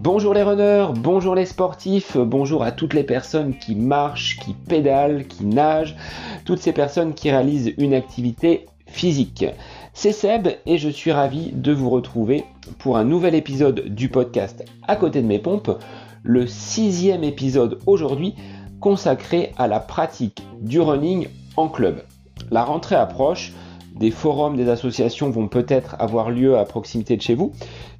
Bonjour 0.00 0.32
les 0.32 0.42
runners, 0.42 0.86
bonjour 0.96 1.34
les 1.34 1.44
sportifs, 1.44 2.16
bonjour 2.16 2.62
à 2.62 2.72
toutes 2.72 2.94
les 2.94 3.04
personnes 3.04 3.54
qui 3.58 3.74
marchent, 3.74 4.38
qui 4.38 4.54
pédalent, 4.54 5.26
qui 5.26 5.44
nagent, 5.44 5.96
toutes 6.44 6.60
ces 6.60 6.72
personnes 6.72 7.12
qui 7.12 7.30
réalisent 7.30 7.74
une 7.76 7.92
activité 7.92 8.66
physique. 8.86 9.44
C'est 9.92 10.12
Seb 10.12 10.48
et 10.64 10.78
je 10.78 10.88
suis 10.88 11.12
ravi 11.12 11.50
de 11.52 11.72
vous 11.72 11.90
retrouver 11.90 12.44
pour 12.78 12.96
un 12.96 13.04
nouvel 13.04 13.34
épisode 13.34 13.88
du 13.88 14.08
podcast 14.08 14.64
À 14.86 14.96
côté 14.96 15.20
de 15.20 15.26
mes 15.26 15.38
pompes, 15.38 15.78
le 16.22 16.46
sixième 16.46 17.22
épisode 17.22 17.78
aujourd'hui 17.86 18.34
consacré 18.80 19.52
à 19.58 19.68
la 19.68 19.80
pratique 19.80 20.42
du 20.60 20.80
running 20.80 21.28
en 21.56 21.68
club. 21.68 22.02
La 22.50 22.64
rentrée 22.64 22.96
approche, 22.96 23.52
des 23.98 24.10
forums, 24.10 24.56
des 24.56 24.68
associations 24.68 25.30
vont 25.30 25.48
peut-être 25.48 25.96
avoir 25.98 26.30
lieu 26.30 26.56
à 26.56 26.64
proximité 26.64 27.16
de 27.16 27.22
chez 27.22 27.34
vous, 27.34 27.52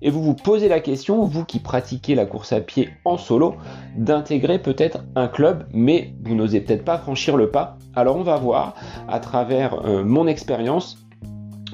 et 0.03 0.11
vous 0.11 0.23
vous 0.23 0.35
posez 0.35 0.69
la 0.69 0.81
question, 0.81 1.25
vous 1.25 1.45
qui 1.45 1.59
pratiquez 1.59 2.15
la 2.15 2.27
course 2.27 2.53
à 2.53 2.61
pied 2.61 2.91
en 3.05 3.19
solo, 3.19 3.57
d'intégrer 3.97 4.59
peut-être 4.61 4.99
un 5.17 5.29
club, 5.29 5.67
mais 5.73 6.15
vous 6.23 6.35
n'osez 6.35 6.61
peut-être 6.61 6.85
pas 6.85 6.99
franchir 6.99 7.37
le 7.37 7.51
pas. 7.51 7.77
Alors 7.95 8.17
on 8.17 8.23
va 8.23 8.37
voir 8.37 8.75
à 9.09 9.19
travers 9.21 9.85
euh, 9.85 10.05
mon 10.05 10.27
expérience 10.27 10.99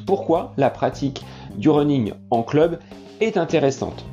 pourquoi 0.07 0.53
la 0.57 0.71
pratique 0.71 1.25
du 1.57 1.71
running 1.71 2.13
en 2.31 2.43
club 2.43 2.79
est 3.21 3.37
intéressante 3.37 4.05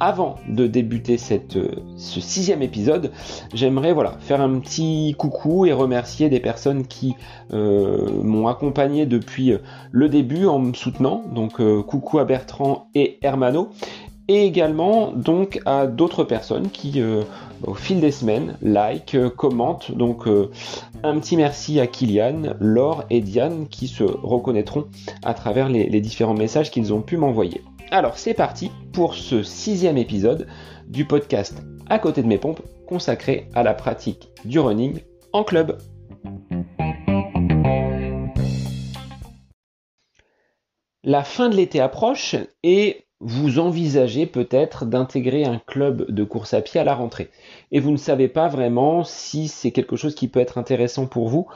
avant 0.00 0.36
de 0.48 0.66
débuter 0.66 1.16
euh, 1.30 1.68
ce 1.96 2.20
sixième 2.20 2.62
épisode, 2.62 3.10
j'aimerais 3.54 3.92
voilà, 3.92 4.12
faire 4.20 4.40
un 4.40 4.58
petit 4.58 5.14
coucou 5.18 5.66
et 5.66 5.72
remercier 5.72 6.28
des 6.28 6.40
personnes 6.40 6.86
qui 6.86 7.14
euh, 7.52 8.22
m'ont 8.22 8.48
accompagné 8.48 9.06
depuis 9.06 9.52
euh, 9.52 9.58
le 9.90 10.08
début 10.08 10.46
en 10.46 10.58
me 10.58 10.74
soutenant. 10.74 11.24
Donc 11.34 11.60
coucou 11.86 12.18
à 12.18 12.24
Bertrand 12.24 12.88
et 12.94 13.18
Hermano. 13.22 13.70
Et 14.30 14.44
également 14.44 15.12
donc 15.12 15.60
à 15.64 15.86
d'autres 15.86 16.22
personnes 16.22 16.68
qui 16.68 17.02
au 17.66 17.72
fil 17.72 17.98
des 18.00 18.10
semaines 18.10 18.58
like, 18.60 19.16
commentent. 19.36 19.90
Donc 19.96 20.26
un 21.02 21.18
petit 21.18 21.36
merci 21.38 21.80
à 21.80 21.86
Kylian, 21.86 22.54
Laure 22.60 23.04
et 23.08 23.22
Diane 23.22 23.66
qui 23.70 23.88
se 23.88 24.04
reconnaîtront 24.04 24.84
à 25.24 25.32
travers 25.32 25.70
les 25.70 26.00
différents 26.02 26.34
messages 26.34 26.70
qu'ils 26.70 26.92
ont 26.92 27.00
pu 27.00 27.16
m'envoyer. 27.16 27.62
Alors 27.90 28.18
c'est 28.18 28.34
parti 28.34 28.70
pour 28.92 29.14
ce 29.14 29.42
sixième 29.42 29.96
épisode 29.96 30.46
du 30.88 31.06
podcast 31.06 31.62
À 31.88 31.98
côté 31.98 32.22
de 32.22 32.26
mes 32.26 32.36
pompes 32.36 32.60
consacré 32.86 33.48
à 33.54 33.62
la 33.62 33.72
pratique 33.72 34.28
du 34.44 34.58
running 34.58 35.00
en 35.32 35.42
club. 35.42 35.78
La 41.02 41.24
fin 41.24 41.48
de 41.48 41.56
l'été 41.56 41.80
approche 41.80 42.36
et 42.62 43.06
vous 43.20 43.58
envisagez 43.58 44.26
peut-être 44.26 44.84
d'intégrer 44.84 45.44
un 45.44 45.58
club 45.58 46.10
de 46.10 46.24
course 46.24 46.52
à 46.52 46.60
pied 46.60 46.78
à 46.78 46.84
la 46.84 46.94
rentrée. 46.94 47.30
Et 47.72 47.80
vous 47.80 47.90
ne 47.90 47.96
savez 47.96 48.28
pas 48.28 48.48
vraiment 48.48 49.02
si 49.02 49.48
c'est 49.48 49.70
quelque 49.70 49.96
chose 49.96 50.14
qui 50.14 50.28
peut 50.28 50.40
être 50.40 50.58
intéressant 50.58 51.06
pour 51.06 51.28
vous. 51.28 51.46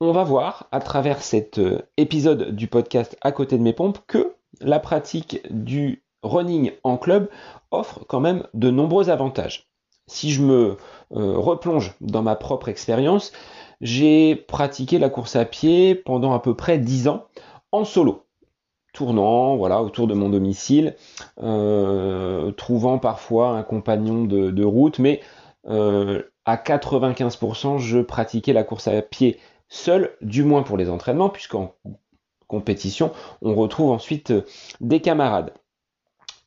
On 0.00 0.12
va 0.12 0.24
voir 0.24 0.68
à 0.72 0.80
travers 0.80 1.22
cet 1.22 1.58
euh, 1.58 1.82
épisode 1.98 2.56
du 2.56 2.68
podcast 2.68 3.18
à 3.20 3.32
côté 3.32 3.58
de 3.58 3.62
mes 3.62 3.74
pompes 3.74 4.00
que 4.06 4.34
la 4.60 4.80
pratique 4.80 5.40
du 5.50 6.02
running 6.22 6.72
en 6.84 6.96
club 6.96 7.28
offre 7.70 8.04
quand 8.06 8.20
même 8.20 8.46
de 8.54 8.70
nombreux 8.70 9.10
avantages. 9.10 9.68
Si 10.06 10.30
je 10.30 10.42
me 10.42 10.76
euh, 11.12 11.38
replonge 11.38 11.94
dans 12.00 12.22
ma 12.22 12.36
propre 12.36 12.68
expérience, 12.68 13.32
j'ai 13.80 14.36
pratiqué 14.36 14.98
la 14.98 15.08
course 15.08 15.36
à 15.36 15.44
pied 15.44 15.94
pendant 15.94 16.32
à 16.32 16.40
peu 16.40 16.54
près 16.54 16.78
10 16.78 17.08
ans 17.08 17.26
en 17.72 17.84
solo, 17.84 18.24
tournant 18.92 19.56
voilà, 19.56 19.82
autour 19.82 20.06
de 20.06 20.14
mon 20.14 20.28
domicile, 20.28 20.96
euh, 21.42 22.52
trouvant 22.52 22.98
parfois 22.98 23.50
un 23.50 23.62
compagnon 23.62 24.24
de, 24.24 24.64
route, 24.64 24.98
mais 24.98 25.20
euh, 25.68 26.22
à 26.44 26.56
95% 26.56 27.78
je 27.78 28.00
pratiquais 28.00 28.52
la 28.52 28.64
course 28.64 28.88
à 28.88 29.00
pied 29.02 29.38
seul, 29.68 30.14
du 30.20 30.44
moins 30.44 30.62
pour 30.62 30.76
les 30.76 30.90
entraînements, 30.90 31.30
puisqu'en 31.30 31.74
on 33.42 33.54
retrouve 33.54 33.90
ensuite 33.90 34.30
euh, 34.30 34.42
des 34.80 35.00
camarades. 35.00 35.52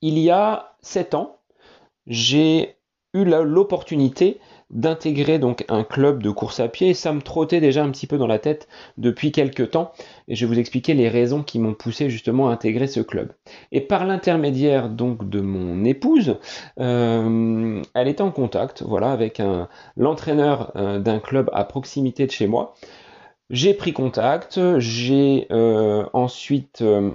Il 0.01 0.19
y 0.19 0.29
a 0.29 0.75
7 0.81 1.15
ans, 1.15 1.37
j'ai 2.05 2.75
eu 3.13 3.23
l'opportunité 3.23 4.39
d'intégrer 4.69 5.39
donc 5.39 5.63
un 5.69 5.83
club 5.83 6.21
de 6.21 6.29
course 6.31 6.59
à 6.59 6.67
pied 6.67 6.89
et 6.89 6.93
ça 6.93 7.13
me 7.13 7.21
trottait 7.21 7.61
déjà 7.61 7.83
un 7.83 7.91
petit 7.91 8.07
peu 8.07 8.17
dans 8.17 8.27
la 8.27 8.39
tête 8.39 8.67
depuis 8.97 9.31
quelques 9.31 9.71
temps 9.71 9.91
et 10.27 10.35
je 10.35 10.45
vais 10.45 10.53
vous 10.53 10.59
expliquer 10.59 10.93
les 10.93 11.07
raisons 11.07 11.43
qui 11.43 11.59
m'ont 11.59 11.75
poussé 11.75 12.09
justement 12.09 12.49
à 12.49 12.53
intégrer 12.53 12.87
ce 12.87 12.99
club. 12.99 13.31
Et 13.71 13.79
par 13.79 14.05
l'intermédiaire 14.05 14.89
donc 14.89 15.29
de 15.29 15.39
mon 15.39 15.85
épouse, 15.85 16.37
euh, 16.79 17.81
elle 17.93 18.07
était 18.07 18.21
en 18.21 18.31
contact 18.31 18.83
voilà 18.83 19.11
avec 19.11 19.41
l'entraîneur 19.95 20.71
euh, 20.75 20.99
d'un 20.99 21.19
club 21.19 21.49
à 21.53 21.63
proximité 21.63 22.25
de 22.25 22.31
chez 22.31 22.47
moi 22.47 22.75
j'ai 23.49 23.73
pris 23.73 23.93
contact, 23.93 24.59
j'ai 24.79 25.47
euh, 25.51 26.05
ensuite 26.13 26.81
euh, 26.81 27.11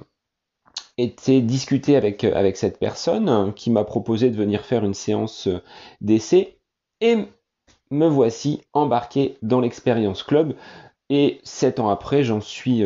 été 0.97 1.41
discuté 1.41 1.97
avec, 1.97 2.25
avec 2.25 2.57
cette 2.57 2.79
personne 2.79 3.53
qui 3.55 3.71
m'a 3.71 3.85
proposé 3.85 4.31
de 4.31 4.37
venir 4.37 4.65
faire 4.65 4.85
une 4.85 4.95
séance 4.95 5.49
euh, 5.49 5.61
d'essai 6.01 6.59
et 7.01 7.17
me 7.91 8.07
voici 8.07 8.63
embarqué 8.73 9.39
dans 9.43 9.61
l'expérience 9.61 10.23
club. 10.23 10.55
Et 11.13 11.41
sept 11.43 11.81
ans 11.81 11.89
après, 11.89 12.23
j'en 12.23 12.41
suis 12.41 12.85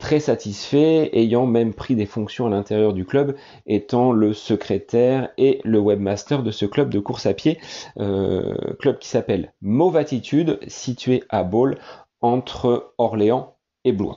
très 0.00 0.18
satisfait, 0.18 1.08
ayant 1.12 1.46
même 1.46 1.72
pris 1.72 1.94
des 1.94 2.04
fonctions 2.04 2.48
à 2.48 2.50
l'intérieur 2.50 2.92
du 2.92 3.04
club, 3.04 3.36
étant 3.64 4.10
le 4.10 4.32
secrétaire 4.32 5.28
et 5.38 5.60
le 5.62 5.78
webmaster 5.78 6.42
de 6.42 6.50
ce 6.50 6.66
club 6.66 6.90
de 6.90 6.98
course 6.98 7.26
à 7.26 7.34
pied, 7.34 7.60
club 7.94 8.98
qui 8.98 9.06
s'appelle 9.06 9.52
Mauvatitude, 9.60 10.58
situé 10.66 11.22
à 11.28 11.44
Bâle, 11.44 11.78
entre 12.20 12.94
Orléans 12.98 13.56
et 13.84 13.92
Blois. 13.92 14.16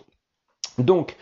Donc, 0.78 1.18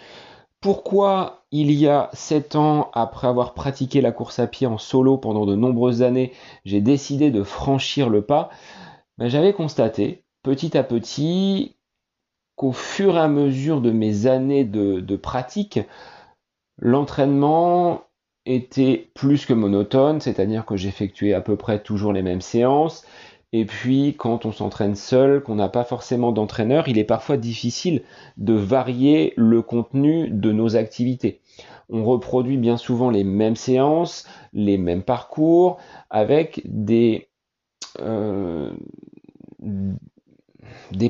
pourquoi 0.62 1.46
il 1.52 1.72
y 1.72 1.88
a 1.88 2.10
7 2.14 2.56
ans, 2.56 2.92
après 2.94 3.28
avoir 3.28 3.54
pratiqué 3.54 4.02
la 4.02 4.12
course 4.12 4.40
à 4.40 4.48
pied 4.48 4.68
en 4.68 4.78
solo 4.78 5.18
pendant 5.18 5.46
de 5.46 5.56
nombreuses 5.56 6.02
années, 6.02 6.34
j'ai 6.66 6.82
décidé 6.82 7.32
de 7.32 7.44
franchir 7.44 8.10
le 8.10 8.22
pas? 8.22 8.50
Ben, 9.18 9.30
J'avais 9.30 9.54
constaté 9.54 10.24
petit 10.44 10.78
à 10.78 10.84
petit 10.84 11.76
qu'au 12.56 12.72
fur 12.74 13.16
et 13.16 13.20
à 13.20 13.28
mesure 13.28 13.82
de 13.82 13.92
mes 13.92 14.28
années 14.28 14.66
de, 14.66 15.00
de 15.00 15.16
pratique, 15.16 15.80
l'entraînement 16.78 18.02
était 18.46 19.12
plus 19.14 19.46
que 19.46 19.54
monotone, 19.54 20.20
c'est-à-dire 20.20 20.66
que 20.66 20.76
j'effectuais 20.76 21.34
à 21.34 21.42
peu 21.42 21.56
près 21.56 21.82
toujours 21.82 22.14
les 22.14 22.22
mêmes 22.22 22.42
séances, 22.42 23.06
et 23.52 23.66
puis, 23.66 24.16
quand 24.16 24.46
on 24.46 24.52
s'entraîne 24.52 24.96
seul, 24.96 25.42
qu'on 25.42 25.56
n'a 25.56 25.70
pas 25.70 25.84
forcément 25.84 26.32
d'entraîneur, 26.32 26.88
il 26.88 27.00
est 27.00 27.04
parfois 27.04 27.38
difficile 27.38 28.04
de 28.38 28.54
varier 28.54 29.34
le 29.38 29.64
contenu 29.64 30.30
de 30.30 30.52
nos 30.52 30.76
activités. 30.76 31.42
On 31.90 32.06
reproduit 32.06 32.58
bien 32.58 32.78
souvent 32.78 33.10
les 33.10 33.24
mêmes 33.24 33.56
séances, 33.56 34.28
les 34.54 34.78
mêmes 34.78 35.02
parcours, 35.02 35.80
avec 36.12 36.62
des, 36.66 37.28
euh, 38.00 38.72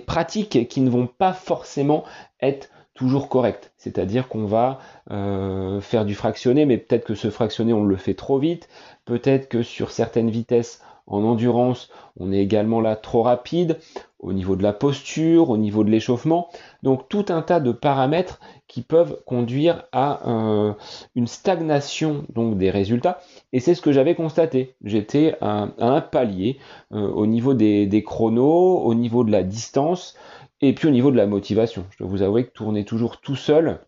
pratiques 0.05 0.69
qui 0.69 0.79
ne 0.79 0.89
vont 0.89 1.07
pas 1.07 1.33
forcément 1.33 2.05
être 2.41 2.69
toujours 2.93 3.27
correctes. 3.27 3.73
C'est-à-dire 3.77 4.29
qu'on 4.29 4.45
va 4.45 4.79
euh, 5.11 5.81
faire 5.81 6.05
du 6.05 6.15
fractionné, 6.15 6.65
mais 6.65 6.77
peut-être 6.77 7.05
que 7.05 7.15
ce 7.15 7.29
fractionné, 7.29 7.73
on 7.73 7.83
le 7.83 7.97
fait 7.97 8.13
trop 8.13 8.39
vite, 8.39 8.69
peut-être 9.03 9.49
que 9.49 9.61
sur 9.61 9.91
certaines 9.91 10.29
vitesses, 10.29 10.81
en 11.09 11.23
endurance, 11.23 11.89
on 12.19 12.31
est 12.31 12.39
également 12.39 12.81
là 12.81 12.95
trop 12.95 13.23
rapide 13.23 13.79
au 14.19 14.33
niveau 14.33 14.55
de 14.55 14.63
la 14.63 14.73
posture, 14.73 15.49
au 15.49 15.57
niveau 15.57 15.83
de 15.83 15.89
l'échauffement. 15.89 16.49
Donc 16.83 17.07
tout 17.09 17.25
un 17.29 17.41
tas 17.41 17.59
de 17.59 17.71
paramètres 17.71 18.39
qui 18.67 18.81
peuvent 18.81 19.21
conduire 19.25 19.85
à 19.91 20.29
euh, 20.29 20.73
une 21.15 21.27
stagnation 21.27 22.25
donc 22.33 22.57
des 22.57 22.69
résultats. 22.69 23.19
Et 23.53 23.59
c'est 23.59 23.75
ce 23.75 23.81
que 23.81 23.91
j'avais 23.91 24.15
constaté. 24.15 24.75
J'étais 24.83 25.35
à, 25.41 25.69
un 25.79 26.01
palier 26.01 26.59
euh, 26.91 27.07
au 27.07 27.25
niveau 27.25 27.53
des, 27.53 28.03
chronos, 28.05 28.79
au 28.79 28.93
niveau 28.93 29.23
de 29.23 29.31
la 29.31 29.43
distance 29.43 30.15
et 30.61 30.73
puis 30.73 30.87
au 30.87 30.91
niveau 30.91 31.11
de 31.11 31.17
la 31.17 31.25
motivation. 31.25 31.85
Je 31.91 31.99
dois 31.99 32.07
vous 32.07 32.21
avouer 32.21 32.45
que 32.45 32.51
tourner 32.51 32.83
toujours 32.83 33.21
tout 33.21 33.37
seul, 33.37 33.79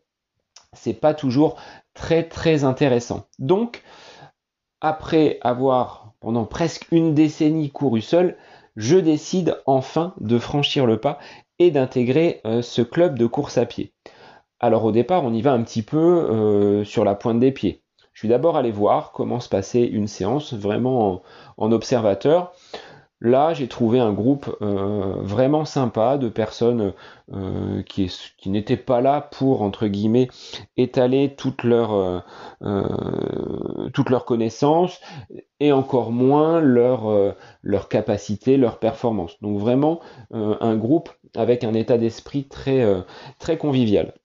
c'est 0.74 0.94
pas 0.94 1.13
toujours 1.13 1.57
très 1.94 2.24
très 2.24 2.63
intéressant. 2.63 3.25
Donc 3.40 3.84
après 4.81 5.39
avoir 5.42 6.13
pendant 6.19 6.45
presque 6.45 6.88
une 6.92 7.13
décennie 7.13 7.72
couru 7.72 8.01
seul, 8.01 8.38
je 8.75 8.98
décide 8.98 9.57
enfin 9.66 10.13
de 10.19 10.38
franchir 10.38 10.86
le 10.86 10.98
pas 10.98 11.19
et 11.60 11.72
d'intégrer 11.72 12.42
euh, 12.45 12.62
ce 12.62 12.81
club 12.81 13.18
de 13.18 13.25
course 13.25 13.57
à 13.57 13.66
pied. 13.66 13.94
Alors 14.60 14.86
au 14.86 14.92
départ, 14.92 15.24
on 15.24 15.33
y 15.33 15.42
va 15.42 15.54
un 15.54 15.63
petit 15.63 15.81
peu 15.81 15.98
euh, 15.98 16.83
sur 16.83 17.04
la 17.04 17.16
pointe 17.16 17.39
des 17.39 17.51
pieds. 17.51 17.83
Je 18.13 18.19
suis 18.19 18.28
d'abord 18.28 18.57
allé 18.57 18.72
voir 18.72 19.12
comment 19.12 19.39
se 19.39 19.50
passait 19.50 19.86
une 19.86 20.07
séance 20.07 20.54
vraiment 20.54 21.22
en, 21.57 21.72
observateur. 21.72 22.54
Là, 23.24 23.54
j'ai 23.54 23.68
trouvé 23.68 24.00
un 24.00 24.14
groupe 24.14 24.56
euh, 24.64 25.14
vraiment 25.22 25.64
sympa 25.64 26.18
de 26.18 26.28
personnes 26.28 26.94
euh, 27.32 27.84
qui, 27.84 28.10
n'étaient 28.48 28.78
pas 28.78 29.00
là 29.00 29.22
pour, 29.22 29.62
entre 29.62 29.86
guillemets, 29.86 30.28
étaler 30.76 31.36
toutes 31.38 31.64
leurs 31.64 32.24
euh, 32.64 34.20
connaissances 34.26 35.00
et 35.60 35.72
encore 35.72 36.12
moins 36.12 36.62
leur, 36.62 37.36
leur 37.62 37.90
capacité, 37.90 38.58
leur 38.58 38.80
performance. 38.80 39.40
Donc 39.42 39.60
vraiment 39.60 40.00
un 40.32 40.76
groupe 40.76 41.12
avec 41.36 41.64
un 41.64 41.76
état 41.76 42.00
d'esprit 42.00 42.46
très, 42.46 42.84
très 43.38 43.58
convivial. 43.58 44.16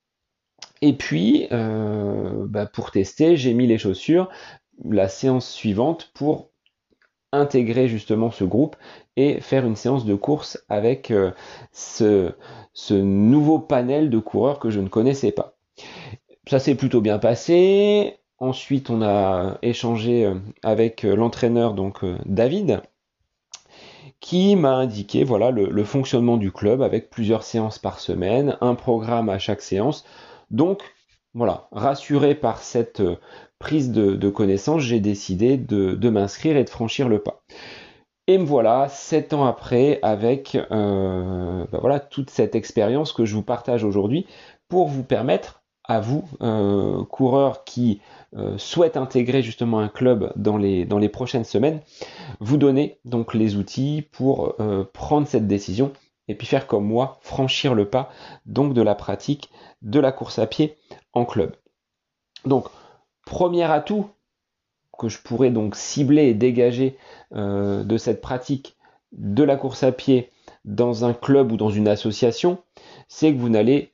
Et 0.80 0.94
puis, 0.94 1.48
bah, 1.50 2.66
pour 2.66 2.90
tester, 2.90 3.36
j'ai 3.36 3.52
mis 3.52 3.66
les 3.66 3.78
chaussures 3.78 4.30
la 4.84 5.08
séance 5.08 5.50
suivante 5.50 6.10
pour 6.14 6.50
intégrer 7.36 7.88
justement 7.88 8.30
ce 8.30 8.44
groupe 8.44 8.76
et 9.16 9.40
faire 9.40 9.66
une 9.66 9.76
séance 9.76 10.04
de 10.04 10.14
course 10.14 10.62
avec 10.68 11.10
euh, 11.10 11.32
ce, 11.72 12.32
nouveau 12.90 13.58
panel 13.58 14.10
de 14.10 14.18
coureurs 14.18 14.58
que 14.58 14.70
je 14.70 14.80
ne 14.80 14.88
connaissais 14.88 15.32
pas. 15.32 15.56
Ça 16.48 16.58
s'est 16.58 16.74
plutôt 16.74 17.00
bien 17.00 17.18
passé. 17.18 18.18
Ensuite, 18.38 18.90
on 18.90 19.02
a 19.02 19.58
échangé 19.62 20.26
euh, 20.26 20.34
avec 20.62 21.04
euh, 21.04 21.16
l'entraîneur, 21.16 21.74
donc 21.74 22.04
David, 22.26 22.82
qui 24.20 24.56
m'a 24.56 24.74
indiqué 24.74 25.24
voilà 25.24 25.50
le, 25.50 25.84
fonctionnement 25.84 26.36
du 26.36 26.52
club 26.52 26.82
avec 26.82 27.10
plusieurs 27.10 27.42
séances 27.42 27.78
par 27.78 28.00
semaine, 28.00 28.56
un 28.60 28.74
programme 28.74 29.28
à 29.28 29.38
chaque 29.38 29.62
séance. 29.62 30.04
Donc 30.50 30.82
voilà, 31.34 31.68
rassuré 31.70 32.34
par 32.34 32.62
cette 32.62 33.02
prise 33.58 33.90
de, 33.90 34.28
connaissance, 34.28 34.82
j'ai 34.82 35.00
décidé 35.00 35.56
de, 35.56 36.10
m'inscrire 36.10 36.56
et 36.56 36.64
de 36.64 36.70
franchir 36.70 37.08
le 37.08 37.18
pas. 37.18 37.42
Et 38.28 38.38
me 38.38 38.44
voilà 38.44 38.88
sept 38.88 39.32
ans 39.32 39.44
après 39.44 40.00
avec 40.02 40.56
euh, 40.72 41.64
bah 41.70 41.78
voilà 41.80 42.00
toute 42.00 42.28
cette 42.28 42.56
expérience 42.56 43.12
que 43.12 43.24
je 43.24 43.36
vous 43.36 43.44
partage 43.44 43.84
aujourd'hui 43.84 44.26
pour 44.68 44.88
vous 44.88 45.04
permettre 45.04 45.62
à 45.84 46.00
vous, 46.00 46.24
euh, 46.42 47.04
coureurs 47.04 47.62
qui 47.62 48.00
euh, 48.36 48.58
souhaitent 48.58 48.96
intégrer 48.96 49.42
justement 49.42 49.78
un 49.78 49.88
club 49.88 50.32
dans 50.34 50.56
les, 50.56 50.84
dans 50.84 50.98
les 50.98 51.08
prochaines 51.08 51.44
semaines, 51.44 51.80
vous 52.40 52.56
donner 52.56 52.98
donc 53.04 53.32
les 53.32 53.54
outils 53.54 54.08
pour 54.10 54.56
prendre 54.92 55.28
cette 55.28 55.46
décision 55.46 55.92
et 56.26 56.34
puis 56.34 56.48
faire 56.48 56.66
comme 56.66 56.84
moi, 56.84 57.18
franchir 57.22 57.74
le 57.74 57.88
pas 57.88 58.10
donc 58.44 58.74
de 58.74 58.82
la 58.82 58.96
pratique 58.96 59.50
de 59.82 60.00
la 60.00 60.10
course 60.10 60.40
à 60.40 60.48
pied 60.48 60.76
en 61.12 61.24
club. 61.24 61.54
Donc 62.44 62.66
Premier 63.26 63.64
atout 63.64 64.06
que 64.98 65.08
je 65.08 65.18
pourrais 65.18 65.50
donc 65.50 65.76
cibler 65.76 66.28
et 66.28 66.34
dégager 66.34 66.96
euh, 67.34 67.84
de 67.84 67.98
cette 67.98 68.22
pratique 68.22 68.76
de 69.12 69.42
la 69.42 69.56
course 69.56 69.82
à 69.82 69.92
pied 69.92 70.30
dans 70.64 71.04
un 71.04 71.12
club 71.12 71.52
ou 71.52 71.58
dans 71.58 71.68
une 71.68 71.88
association, 71.88 72.58
c'est 73.08 73.32
que 73.34 73.38
vous 73.38 73.50
n'allez 73.50 73.92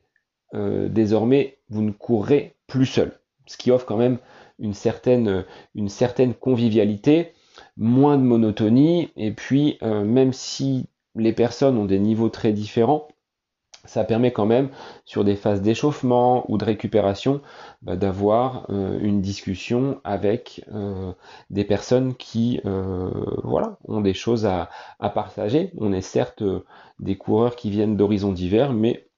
euh, 0.54 0.88
désormais, 0.88 1.58
vous 1.70 1.82
ne 1.82 1.90
courrez 1.90 2.54
plus 2.66 2.86
seul. 2.86 3.18
Ce 3.46 3.56
qui 3.56 3.70
offre 3.72 3.86
quand 3.86 3.96
même 3.96 4.18
une 4.58 4.74
certaine, 4.74 5.44
certaine 5.88 6.34
convivialité, 6.34 7.32
moins 7.76 8.16
de 8.18 8.22
monotonie, 8.22 9.10
et 9.16 9.32
puis 9.32 9.78
euh, 9.82 10.04
même 10.04 10.32
si 10.32 10.86
les 11.16 11.32
personnes 11.32 11.78
ont 11.78 11.84
des 11.84 11.98
niveaux 11.98 12.28
très 12.28 12.52
différents, 12.52 13.08
ça 13.84 14.04
permet 14.04 14.32
quand 14.32 14.46
même 14.46 14.68
sur 15.04 15.24
des 15.24 15.34
phases 15.34 15.60
d'échauffement 15.60 16.44
ou 16.48 16.56
de 16.56 16.64
récupération 16.64 17.40
bah, 17.82 17.96
d'avoir 17.96 18.66
euh, 18.70 18.98
une 19.00 19.20
discussion 19.20 20.00
avec 20.04 20.64
euh, 20.72 21.12
des 21.50 21.64
personnes 21.64 22.14
qui 22.14 22.60
euh, 22.64 23.10
voilà 23.42 23.78
ont 23.88 24.00
des 24.00 24.14
choses 24.14 24.46
à, 24.46 24.70
partager. 25.00 25.72
On 25.78 25.92
est 25.92 26.00
certes 26.00 26.44
des 27.00 27.16
coureurs 27.16 27.56
qui 27.56 27.70
viennent 27.70 27.96
d'horizons 27.96 28.32
divers, 28.32 28.72
mais 28.72 29.08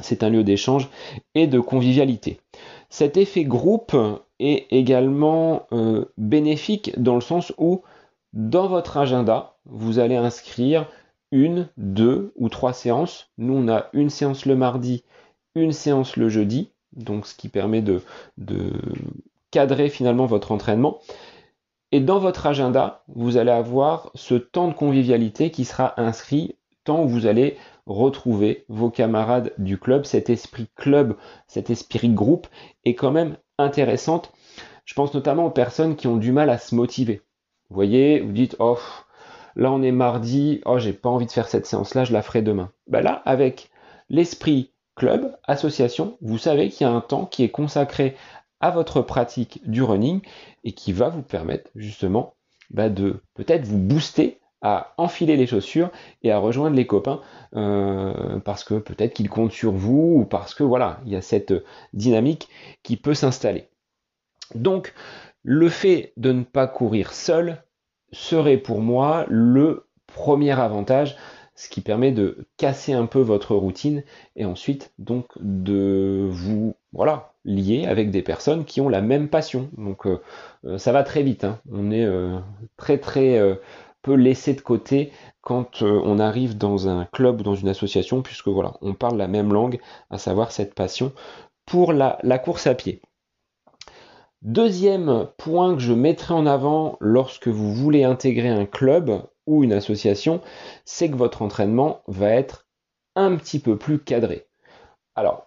c'est 0.00 0.22
un 0.22 0.28
lieu 0.28 0.44
d'échange 0.44 0.90
et 1.34 1.46
de 1.46 1.60
convivialité. 1.60 2.40
Cet 2.90 3.16
effet 3.16 3.44
groupe 3.44 3.96
est 4.38 4.66
également 4.70 5.66
bénéfique 6.18 6.92
dans 7.00 7.14
le 7.14 7.20
sens 7.20 7.52
où 7.58 7.82
dans 8.34 8.66
votre 8.66 8.96
agenda, 8.96 9.54
vous 9.64 9.98
allez 9.98 10.16
inscrire 10.16 10.88
une, 11.34 11.68
deux 11.76 12.32
ou 12.36 12.48
trois 12.48 12.72
séances. 12.72 13.28
Nous, 13.38 13.52
on 13.52 13.68
a 13.68 13.88
une 13.92 14.08
séance 14.08 14.46
le 14.46 14.54
mardi, 14.54 15.02
une 15.56 15.72
séance 15.72 16.16
le 16.16 16.28
jeudi, 16.28 16.70
donc 16.92 17.26
ce 17.26 17.34
qui 17.34 17.48
permet 17.48 17.82
de, 17.82 18.00
cadrer 19.50 19.88
finalement 19.88 20.26
votre 20.26 20.52
entraînement. 20.52 21.00
Et 21.90 22.00
dans 22.00 22.20
votre 22.20 22.46
agenda, 22.46 23.02
vous 23.08 23.36
allez 23.36 23.50
avoir 23.50 24.10
ce 24.14 24.34
temps 24.34 24.68
de 24.68 24.74
convivialité 24.74 25.50
qui 25.50 25.64
sera 25.64 26.00
inscrit, 26.00 26.56
tant 26.84 27.02
où 27.02 27.08
vous 27.08 27.26
allez 27.26 27.56
retrouver 27.86 28.64
vos 28.68 28.90
camarades 28.90 29.52
du 29.58 29.76
club. 29.76 30.04
Cet 30.04 30.30
esprit 30.30 30.68
club, 30.76 31.16
cet 31.48 31.68
esprit 31.68 32.10
groupe 32.10 32.46
est 32.84 32.94
quand 32.94 33.12
même 33.12 33.36
intéressante. 33.58 34.32
Je 34.84 34.94
pense 34.94 35.14
notamment 35.14 35.46
aux 35.46 35.50
personnes 35.50 35.96
qui 35.96 36.06
ont 36.06 36.16
du 36.16 36.30
mal 36.30 36.48
à 36.50 36.58
se 36.58 36.74
motiver. 36.76 37.22
Vous 37.70 37.74
voyez, 37.74 38.20
vous 38.20 38.32
dites, 38.32 38.56
oh, 38.60 38.78
Là, 39.56 39.70
on 39.72 39.82
est 39.82 39.92
mardi. 39.92 40.60
Oh, 40.64 40.78
j'ai 40.78 40.92
pas 40.92 41.08
envie 41.08 41.26
de 41.26 41.32
faire 41.32 41.48
cette 41.48 41.66
séance-là, 41.66 42.04
je 42.04 42.12
la 42.12 42.22
ferai 42.22 42.42
demain. 42.42 42.70
Ben 42.86 43.02
là, 43.02 43.22
avec 43.24 43.70
l'esprit 44.08 44.70
club, 44.94 45.36
association, 45.44 46.16
vous 46.20 46.38
savez 46.38 46.68
qu'il 46.68 46.86
y 46.86 46.90
a 46.90 46.92
un 46.92 47.00
temps 47.00 47.26
qui 47.26 47.44
est 47.44 47.50
consacré 47.50 48.16
à 48.60 48.70
votre 48.70 49.02
pratique 49.02 49.60
du 49.68 49.82
running 49.82 50.20
et 50.64 50.72
qui 50.72 50.92
va 50.92 51.08
vous 51.08 51.22
permettre 51.22 51.70
justement 51.74 52.34
bah, 52.70 52.88
de 52.88 53.20
peut-être 53.34 53.66
vous 53.66 53.78
booster 53.78 54.40
à 54.62 54.94
enfiler 54.96 55.36
les 55.36 55.46
chaussures 55.46 55.90
et 56.22 56.32
à 56.32 56.38
rejoindre 56.38 56.74
les 56.74 56.86
copains 56.86 57.20
euh, 57.54 58.40
parce 58.40 58.64
que 58.64 58.74
peut-être 58.74 59.12
qu'ils 59.12 59.28
comptent 59.28 59.52
sur 59.52 59.72
vous 59.72 60.14
ou 60.16 60.24
parce 60.24 60.54
que 60.54 60.62
voilà, 60.62 61.00
il 61.04 61.12
y 61.12 61.16
a 61.16 61.20
cette 61.20 61.52
dynamique 61.92 62.48
qui 62.82 62.96
peut 62.96 63.12
s'installer. 63.12 63.68
Donc, 64.54 64.94
le 65.42 65.68
fait 65.68 66.14
de 66.16 66.32
ne 66.32 66.44
pas 66.44 66.66
courir 66.66 67.12
seul, 67.12 67.62
serait 68.14 68.56
pour 68.56 68.80
moi 68.80 69.26
le 69.28 69.86
premier 70.06 70.52
avantage, 70.58 71.16
ce 71.54 71.68
qui 71.68 71.80
permet 71.80 72.12
de 72.12 72.46
casser 72.56 72.92
un 72.92 73.06
peu 73.06 73.20
votre 73.20 73.54
routine 73.54 74.02
et 74.36 74.44
ensuite 74.44 74.92
donc 74.98 75.26
de 75.40 76.26
vous 76.30 76.74
voilà 76.92 77.32
lier 77.44 77.86
avec 77.86 78.10
des 78.10 78.22
personnes 78.22 78.64
qui 78.64 78.80
ont 78.80 78.88
la 78.88 79.02
même 79.02 79.28
passion. 79.28 79.70
Donc 79.76 80.06
euh, 80.06 80.20
euh, 80.64 80.78
ça 80.78 80.92
va 80.92 81.02
très 81.02 81.22
vite. 81.22 81.44
Hein. 81.44 81.60
On 81.70 81.90
est 81.90 82.04
euh, 82.04 82.38
très 82.76 82.98
très 82.98 83.40
peu 84.02 84.14
laissé 84.14 84.54
de 84.54 84.60
côté 84.60 85.12
quand 85.40 85.82
on 85.82 86.18
arrive 86.18 86.58
dans 86.58 86.88
un 86.88 87.06
club 87.06 87.40
ou 87.40 87.42
dans 87.42 87.54
une 87.54 87.68
association 87.68 88.22
puisque 88.22 88.48
voilà 88.48 88.74
on 88.80 88.94
parle 88.94 89.16
la 89.16 89.28
même 89.28 89.52
langue, 89.52 89.78
à 90.10 90.18
savoir 90.18 90.52
cette 90.52 90.74
passion 90.74 91.12
pour 91.66 91.92
la 91.92 92.38
course 92.38 92.66
à 92.66 92.74
pied. 92.74 93.00
Deuxième 94.44 95.28
point 95.38 95.74
que 95.74 95.80
je 95.80 95.94
mettrai 95.94 96.34
en 96.34 96.44
avant 96.44 96.98
lorsque 97.00 97.48
vous 97.48 97.72
voulez 97.72 98.04
intégrer 98.04 98.50
un 98.50 98.66
club 98.66 99.22
ou 99.46 99.64
une 99.64 99.72
association, 99.72 100.42
c'est 100.84 101.10
que 101.10 101.16
votre 101.16 101.40
entraînement 101.40 102.02
va 102.08 102.28
être 102.28 102.66
un 103.16 103.36
petit 103.36 103.58
peu 103.58 103.78
plus 103.78 103.98
cadré. 103.98 104.46
Alors, 105.14 105.46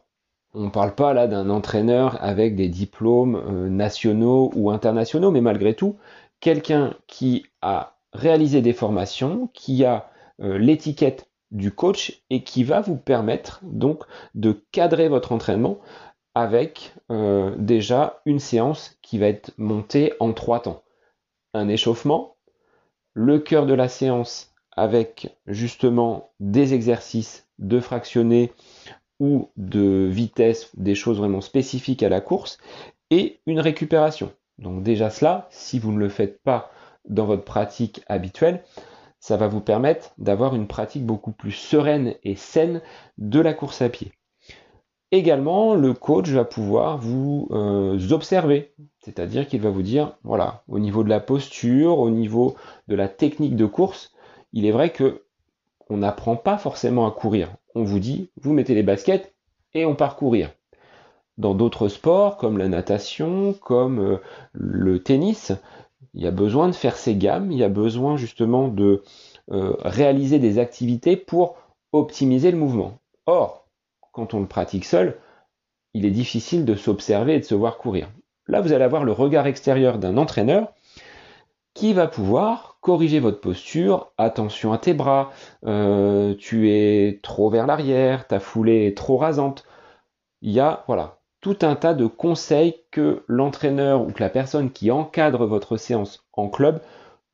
on 0.56 0.62
ne 0.62 0.70
parle 0.72 0.96
pas 0.96 1.14
là 1.14 1.28
d'un 1.28 1.52
entraîneur 1.52 2.18
avec 2.24 2.56
des 2.56 2.70
diplômes 2.70 3.36
euh, 3.36 3.70
nationaux 3.70 4.52
ou 4.56 4.72
internationaux, 4.72 5.30
mais 5.30 5.42
malgré 5.42 5.76
tout, 5.76 5.98
quelqu'un 6.40 6.96
qui 7.06 7.46
a 7.62 7.98
réalisé 8.14 8.64
des 8.64 8.74
formations, 8.74 9.52
qui 9.54 9.86
a 9.86 10.10
euh, 10.42 10.58
l'étiquette 10.58 11.30
du 11.52 11.72
coach 11.72 12.24
et 12.32 12.44
qui 12.44 12.64
va 12.64 12.82
vous 12.82 12.98
permettre 12.98 13.60
donc 13.64 14.04
de 14.34 14.64
cadrer 14.72 15.08
votre 15.08 15.32
entraînement 15.32 15.78
avec 16.38 16.94
euh, 17.10 17.56
déjà 17.58 18.22
une 18.28 18.40
séance 18.40 18.96
qui 19.02 19.18
va 19.18 19.26
être 19.26 19.52
montée 19.58 20.14
en 20.20 20.34
trois 20.34 20.62
temps. 20.62 20.84
Un 21.56 21.68
échauffement, 21.68 22.36
le 23.16 23.40
cœur 23.40 23.66
de 23.66 23.74
la 23.74 23.88
séance 23.88 24.54
avec 24.76 25.36
justement 25.48 26.30
des 26.40 26.76
exercices 26.76 27.48
de 27.58 27.80
fractionner 27.80 28.54
ou 29.20 29.50
de 29.58 30.08
vitesse, 30.12 30.70
des 30.78 30.94
choses 30.94 31.18
vraiment 31.18 31.42
spécifiques 31.42 32.04
à 32.04 32.10
la 32.10 32.22
course, 32.22 32.60
et 33.10 33.40
une 33.48 33.60
récupération. 33.60 34.32
Donc 34.60 34.84
déjà 34.84 35.10
cela, 35.10 35.48
si 35.50 35.80
vous 35.80 35.92
ne 35.92 35.98
le 35.98 36.10
faites 36.10 36.44
pas 36.44 36.70
dans 37.10 37.26
votre 37.26 37.46
pratique 37.46 38.04
habituelle, 38.08 38.64
ça 39.20 39.38
va 39.38 39.48
vous 39.48 39.62
permettre 39.62 40.12
d'avoir 40.20 40.56
une 40.56 40.68
pratique 40.68 41.04
beaucoup 41.04 41.32
plus 41.32 41.52
sereine 41.52 42.14
et 42.24 42.36
saine 42.36 42.84
de 43.18 43.40
la 43.40 43.56
course 43.56 43.82
à 43.82 43.90
pied. 43.90 44.12
Également, 45.12 45.74
le 45.74 45.94
coach 45.94 46.28
va 46.30 46.44
pouvoir 46.44 46.98
vous 46.98 47.48
euh, 47.52 48.12
observer, 48.12 48.74
c'est-à-dire 49.00 49.48
qu'il 49.48 49.62
va 49.62 49.70
vous 49.70 49.82
dire, 49.82 50.18
voilà, 50.26 50.64
au 50.68 50.80
niveau 50.80 51.06
de 51.06 51.10
la 51.10 51.22
posture, 51.22 52.00
au 52.00 52.10
niveau 52.10 52.56
de 52.90 52.96
la 52.96 53.08
technique 53.08 53.56
de 53.56 53.66
course, 53.66 54.12
il 54.52 54.66
est 54.66 54.72
vrai 54.72 54.90
que 54.90 55.24
on 55.90 55.98
n'apprend 55.98 56.36
pas 56.36 56.58
forcément 56.58 57.08
à 57.08 57.12
courir. 57.12 57.56
On 57.74 57.84
vous 57.84 58.00
dit, 58.00 58.30
vous 58.42 58.52
mettez 58.52 58.76
les 58.76 58.84
baskets 58.84 59.34
et 59.74 59.86
on 59.86 59.96
part 59.96 60.18
courir. 60.18 60.52
Dans 61.38 61.56
d'autres 61.56 61.88
sports, 61.88 62.36
comme 62.36 62.58
la 62.58 62.68
natation, 62.68 63.54
comme 63.54 64.00
euh, 64.00 64.18
le 64.52 65.02
tennis, 65.02 65.54
il 66.16 66.22
y 66.22 66.28
a 66.28 66.32
besoin 66.32 66.68
de 66.68 66.76
faire 66.76 66.98
ses 66.98 67.16
gammes, 67.16 67.50
il 67.54 67.60
y 67.60 67.64
a 67.64 67.70
besoin 67.70 68.18
justement 68.18 68.68
de 68.68 69.04
réaliser 69.50 70.40
des 70.40 70.60
activités 70.60 71.16
pour 71.16 71.56
optimiser 71.94 72.52
le 72.52 72.58
mouvement. 72.58 73.00
Or, 73.28 73.67
quand 74.18 74.34
on 74.34 74.40
le 74.40 74.48
pratique 74.48 74.84
seul, 74.84 75.20
il 75.94 76.04
est 76.04 76.12
difficile 76.12 76.66
de 76.66 76.74
s'observer 76.74 77.36
et 77.36 77.40
de 77.40 77.46
se 77.46 77.54
voir 77.54 77.78
courir. 77.78 78.10
Là, 78.48 78.62
vous 78.62 78.74
allez 78.74 78.84
avoir 78.84 79.04
le 79.04 79.12
regard 79.12 79.46
extérieur 79.46 80.00
d'un 80.00 80.18
entraîneur 80.18 80.74
qui 81.76 81.94
va 81.94 82.08
pouvoir 82.08 82.80
corriger 82.82 83.20
votre 83.20 83.40
posture. 83.40 84.12
Attention 84.18 84.74
à 84.74 84.80
tes 84.80 84.96
bras, 84.96 85.32
euh, 85.68 86.34
tu 86.34 86.72
es 86.72 87.20
trop 87.22 87.52
vers 87.52 87.68
l'arrière, 87.68 88.26
ta 88.26 88.40
foulée 88.40 88.88
est 88.88 88.98
trop 88.98 89.18
rasante. 89.18 89.66
Il 90.42 90.52
y 90.52 90.60
a 90.60 90.84
voilà 90.88 91.20
tout 91.40 91.60
un 91.62 91.76
tas 91.76 91.94
de 91.94 92.08
conseils 92.08 92.78
que 92.90 93.24
l'entraîneur 93.28 94.02
ou 94.02 94.12
que 94.12 94.24
la 94.24 94.30
personne 94.30 94.72
qui 94.72 94.90
encadre 94.90 95.46
votre 95.46 95.78
séance 95.78 96.26
en 96.34 96.50
club 96.50 96.82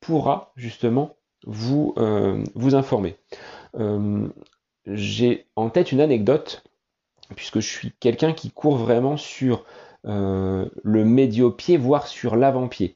pourra 0.01 0.51
justement 0.57 1.15
vous, 1.47 1.93
euh, 1.97 2.43
vous 2.55 2.75
informer. 2.75 3.15
Euh, 3.79 4.27
j'ai 4.85 5.47
en 5.55 5.69
tête 5.69 5.91
une 5.91 6.01
anecdote, 6.01 6.63
puisque 7.35 7.59
je 7.59 7.67
suis 7.67 7.93
quelqu'un 7.99 8.33
qui 8.33 8.51
court 8.51 8.77
vraiment 8.77 9.17
sur 9.17 9.65
euh, 10.05 10.65
le 10.83 11.05
médio-pied, 11.05 11.77
voire 11.77 12.07
sur 12.07 12.35
l'avant-pied. 12.35 12.95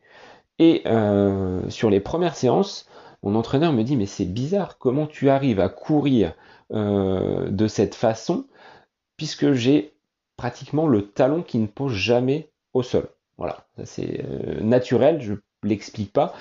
Et 0.59 0.81
euh, 0.85 1.69
sur 1.69 1.89
les 1.89 1.99
premières 1.99 2.35
séances, 2.35 2.89
mon 3.23 3.35
entraîneur 3.35 3.73
me 3.73 3.83
dit 3.83 3.95
mais 3.95 4.05
c'est 4.05 4.25
bizarre, 4.25 4.77
comment 4.77 5.07
tu 5.07 5.29
arrives 5.29 5.59
à 5.59 5.69
courir 5.69 6.33
euh, 6.73 7.49
de 7.49 7.67
cette 7.67 7.95
façon, 7.95 8.45
puisque 9.15 9.53
j'ai 9.53 9.93
pratiquement 10.35 10.87
le 10.87 11.07
talon 11.07 11.43
qui 11.43 11.59
ne 11.59 11.67
pose 11.67 11.93
jamais 11.93 12.49
au 12.73 12.83
sol. 12.83 13.07
Voilà, 13.37 13.65
c'est 13.83 14.25
naturel, 14.61 15.21
je 15.21 15.35
l'explique 15.63 16.11
pas. 16.11 16.33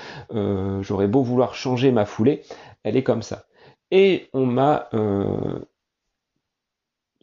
J'aurais 0.80 1.08
beau 1.08 1.22
vouloir 1.22 1.54
changer 1.54 1.92
ma 1.92 2.06
foulée, 2.06 2.42
elle 2.84 2.96
est 2.96 3.02
comme 3.02 3.22
ça. 3.22 3.44
Et 3.90 4.30
on 4.32 4.46
m'a 4.46 4.88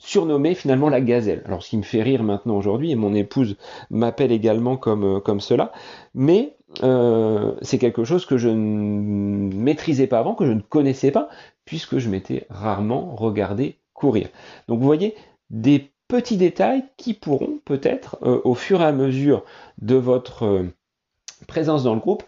euh, 0.03 0.07
surnommé 0.07 0.55
finalement 0.55 0.89
la 0.89 1.01
gazelle. 1.01 1.41
Alors 1.45 1.63
ce 1.63 1.69
qui 1.69 1.77
me 1.77 1.83
fait 1.83 2.01
rire 2.01 2.24
maintenant 2.24 2.57
aujourd'hui, 2.57 2.91
et 2.91 2.95
mon 2.95 3.13
épouse 3.13 3.57
m'appelle 3.89 4.31
également 4.31 4.77
comme, 4.77 5.17
euh, 5.17 5.19
comme 5.19 5.39
cela, 5.39 5.72
mais 6.13 6.55
euh, 6.83 7.53
c'est 7.62 7.77
quelque 7.77 8.03
chose 8.03 8.25
que 8.25 8.38
je 8.38 8.50
ne 8.50 9.53
maîtrisais 9.53 10.07
pas 10.07 10.19
avant, 10.19 10.36
que 10.36 10.45
je 10.45 10.51
ne 10.51 10.62
connaissais 10.62 11.12
pas, 11.12 11.29
puisque 11.65 11.98
je 11.98 12.10
m'étais 12.10 12.45
rarement 12.50 13.15
regardé 13.15 13.79
courir. 13.93 14.29
Donc 14.67 14.79
vous 14.79 14.86
voyez, 14.86 15.15
des 15.50 15.91
petits 16.07 16.38
détails 16.38 16.83
qui 16.98 17.13
pourront 17.13 17.60
peut-être, 17.65 18.17
au 18.22 18.53
fur 18.53 18.81
et 18.81 18.86
à 18.86 18.91
mesure 18.91 19.43
de 19.81 19.95
votre 19.95 20.65
présence 21.48 21.83
dans 21.83 21.93
le 21.93 22.00
groupe, 22.00 22.24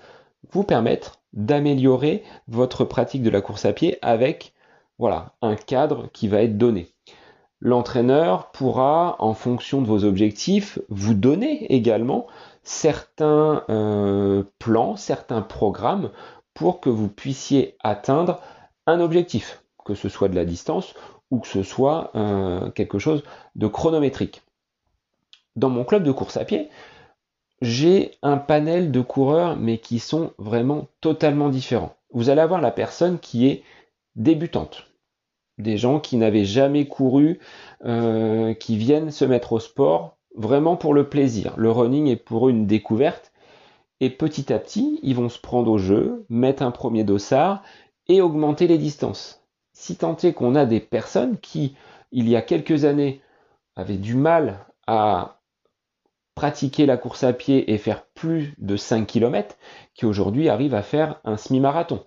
vous 0.52 0.64
permettre 0.64 1.20
d'améliorer 1.34 2.24
votre 2.48 2.86
pratique 2.86 3.22
de 3.22 3.30
la 3.30 3.42
course 3.42 3.66
à 3.66 3.74
pied 3.74 3.98
avec 4.02 4.54
voilà, 4.98 5.34
un 5.42 5.56
cadre 5.56 6.10
qui 6.14 6.28
va 6.28 6.42
être 6.42 6.58
donné. 6.58 6.95
L'entraîneur 7.66 8.52
pourra, 8.52 9.16
en 9.18 9.34
fonction 9.34 9.82
de 9.82 9.88
vos 9.88 10.04
objectifs, 10.04 10.78
vous 10.90 11.16
donner 11.16 11.66
également 11.74 12.28
certains 12.62 13.64
euh, 13.70 14.44
plans, 14.60 14.96
certains 14.98 15.42
programmes 15.42 16.12
pour 16.54 16.80
que 16.80 16.92
vous 16.92 17.08
puissiez 17.08 17.76
atteindre 17.80 18.40
un 18.86 19.00
objectif, 19.00 19.64
que 19.84 19.96
ce 19.96 20.10
soit 20.10 20.28
de 20.28 20.36
la 20.36 20.46
distance 20.46 20.94
ou 21.32 21.40
que 21.40 21.48
ce 21.48 21.64
soit 21.64 22.12
euh, 22.14 22.70
quelque 22.70 23.00
chose 23.00 23.24
de 23.56 23.66
chronométrique. 23.66 24.44
Dans 25.56 25.70
mon 25.70 25.86
club 25.86 26.04
de 26.04 26.12
course 26.12 26.38
à 26.38 26.46
pied, 26.46 26.70
j'ai 27.64 28.12
un 28.22 28.38
panel 28.38 28.92
de 28.92 29.02
coureurs, 29.02 29.58
mais 29.58 29.80
qui 29.80 29.98
sont 29.98 30.34
vraiment 30.38 30.88
totalement 31.02 31.50
différents. 31.50 31.96
Vous 32.14 32.30
allez 32.30 32.42
avoir 32.42 32.62
la 32.62 32.70
personne 32.70 33.18
qui 33.18 33.48
est 33.48 33.64
débutante, 34.16 34.86
des 35.58 35.78
gens 35.78 36.00
qui 36.00 36.18
n'avaient 36.18 36.46
jamais 36.46 36.88
couru, 36.88 37.40
euh, 37.86 38.54
qui 38.54 38.78
viennent 38.78 39.12
se 39.12 39.26
mettre 39.26 39.54
au 39.54 39.60
sport 39.60 40.18
vraiment 40.36 40.76
pour 40.76 40.94
le 40.94 41.10
plaisir. 41.10 41.54
Le 41.58 41.72
running 41.72 42.08
est 42.08 42.16
pour 42.18 42.48
eux 42.48 42.52
une 42.52 42.68
découverte, 42.68 43.32
et 44.02 44.10
petit 44.10 44.52
à 44.52 44.60
petit, 44.60 45.00
ils 45.04 45.16
vont 45.16 45.30
se 45.30 45.40
prendre 45.40 45.72
au 45.72 45.78
jeu, 45.78 46.26
mettre 46.30 46.64
un 46.64 46.72
premier 46.72 47.04
dossard 47.04 47.64
et 48.08 48.22
augmenter 48.22 48.68
les 48.68 48.78
distances. 48.78 49.44
Si 49.74 49.96
tant 49.98 50.18
est 50.18 50.34
qu'on 50.34 50.56
a 50.56 50.66
des 50.66 50.80
personnes 50.80 51.38
qui, 51.38 51.76
il 52.12 52.30
y 52.30 52.36
a 52.36 52.42
quelques 52.42 52.86
années, 52.86 53.22
avaient 53.76 53.98
du 53.98 54.16
mal 54.16 54.66
à 54.88 55.42
pratiquer 56.36 56.86
la 56.86 56.98
course 56.98 57.24
à 57.24 57.34
pied 57.34 57.72
et 57.72 57.78
faire 57.78 58.06
plus 58.08 58.54
de 58.58 58.76
5 58.76 59.08
km 59.08 59.56
qui 59.94 60.06
aujourd'hui 60.06 60.50
arrivent 60.50 60.76
à 60.76 60.84
faire 60.84 61.20
un 61.24 61.38
semi-marathon. 61.38 62.06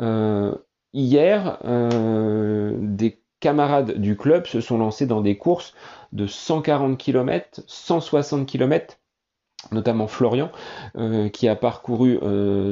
Euh, 0.00 0.54
hier, 0.98 1.58
euh, 1.64 2.76
des 2.80 3.22
camarades 3.40 3.92
du 3.98 4.16
club 4.16 4.46
se 4.46 4.60
sont 4.60 4.78
lancés 4.78 5.06
dans 5.06 5.20
des 5.20 5.38
courses 5.38 5.74
de 6.12 6.26
140 6.26 6.98
km, 6.98 7.62
160 7.66 8.46
km, 8.46 8.98
notamment 9.70 10.08
Florian, 10.08 10.50
euh, 10.96 11.28
qui 11.28 11.48
a 11.48 11.54
parcouru 11.54 12.18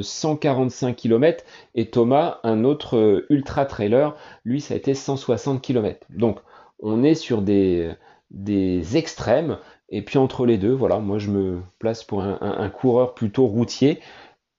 145 0.02 0.96
km, 0.96 1.44
et 1.74 1.90
Thomas, 1.90 2.40
un 2.42 2.64
autre 2.64 3.24
ultra 3.30 3.64
trailer, 3.64 4.16
lui, 4.44 4.60
ça 4.60 4.74
a 4.74 4.76
été 4.76 4.94
160 4.94 5.62
km. 5.62 6.06
Donc, 6.10 6.40
on 6.80 7.02
est 7.02 7.14
sur 7.14 7.42
des, 7.42 7.96
extrêmes 8.94 9.58
et 9.88 10.02
puis 10.02 10.18
entre 10.18 10.46
les 10.46 10.58
deux, 10.58 10.72
voilà, 10.72 10.98
moi 10.98 11.18
je 11.18 11.30
me 11.30 11.62
place 11.78 12.02
pour 12.02 12.22
un, 12.22 12.70
coureur 12.70 13.14
plutôt 13.14 13.46
routier 13.46 14.00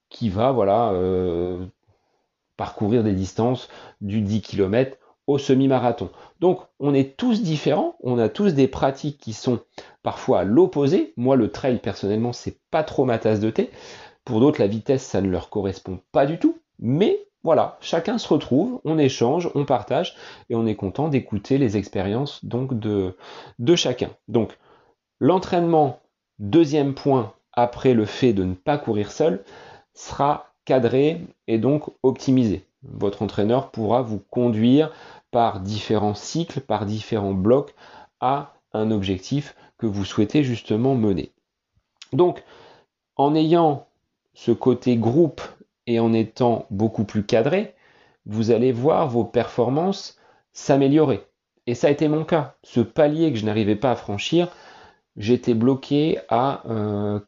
qui 0.08 0.30
va 0.30 0.52
voilà 0.52 0.92
euh, 0.92 1.66
parcourir 2.58 3.02
des 3.02 3.14
distances 3.14 3.70
du 4.02 4.20
10 4.20 4.42
km 4.42 4.98
au 5.26 5.38
semi-marathon. 5.38 6.10
Donc 6.40 6.60
on 6.78 6.92
est 6.92 7.16
tous 7.16 7.42
différents, 7.42 7.96
on 8.02 8.18
a 8.18 8.28
tous 8.28 8.52
des 8.52 8.68
pratiques 8.68 9.18
qui 9.18 9.32
sont 9.32 9.60
parfois 10.02 10.44
l'opposé. 10.44 11.14
Moi 11.16 11.36
le 11.36 11.50
trail 11.50 11.78
personnellement 11.78 12.34
c'est 12.34 12.58
pas 12.70 12.84
trop 12.84 13.06
ma 13.06 13.18
tasse 13.18 13.40
de 13.40 13.48
thé. 13.48 13.70
Pour 14.26 14.40
d'autres 14.40 14.60
la 14.60 14.66
vitesse 14.66 15.02
ça 15.02 15.22
ne 15.22 15.30
leur 15.30 15.48
correspond 15.48 16.00
pas 16.12 16.26
du 16.26 16.38
tout. 16.38 16.58
Mais 16.78 17.20
voilà, 17.42 17.78
chacun 17.80 18.18
se 18.18 18.28
retrouve, 18.28 18.80
on 18.84 18.98
échange, 18.98 19.50
on 19.54 19.64
partage 19.64 20.16
et 20.50 20.54
on 20.54 20.66
est 20.66 20.74
content 20.74 21.08
d'écouter 21.08 21.56
les 21.56 21.78
expériences 21.78 22.44
de 22.44 23.14
chacun. 23.76 24.10
Donc 24.26 24.58
L'entraînement, 25.20 25.98
deuxième 26.38 26.94
point 26.94 27.32
après 27.52 27.92
le 27.92 28.04
fait 28.04 28.32
de 28.32 28.44
ne 28.44 28.54
pas 28.54 28.78
courir 28.78 29.10
seul, 29.10 29.42
sera 29.92 30.47
cadré 30.68 31.22
et 31.46 31.56
donc 31.56 31.84
optimisé. 32.02 32.66
Votre 32.82 33.22
entraîneur 33.22 33.70
pourra 33.70 34.02
vous 34.02 34.20
conduire 34.30 34.92
par 35.30 35.60
différents 35.60 36.14
cycles, 36.14 36.60
par 36.60 36.84
différents 36.84 37.32
blocs 37.32 37.74
à 38.20 38.52
un 38.74 38.90
objectif 38.90 39.56
que 39.78 39.86
vous 39.86 40.04
souhaitez 40.04 40.44
justement 40.44 40.94
mener. 40.94 41.32
Donc, 42.12 42.44
en 43.16 43.34
ayant 43.34 43.86
ce 44.34 44.52
côté 44.52 44.98
groupe 44.98 45.40
et 45.86 46.00
en 46.00 46.12
étant 46.12 46.66
beaucoup 46.70 47.04
plus 47.04 47.24
cadré, 47.24 47.74
vous 48.26 48.50
allez 48.50 48.72
voir 48.72 49.08
vos 49.08 49.24
performances 49.24 50.18
s'améliorer. 50.52 51.24
Et 51.66 51.74
ça 51.74 51.86
a 51.86 51.90
été 51.90 52.08
mon 52.08 52.24
cas. 52.24 52.56
Ce 52.62 52.80
palier 52.80 53.32
que 53.32 53.38
je 53.38 53.46
n'arrivais 53.46 53.76
pas 53.76 53.92
à 53.92 53.96
franchir, 53.96 54.48
j'étais 55.16 55.54
bloqué 55.54 56.18
à 56.28 56.62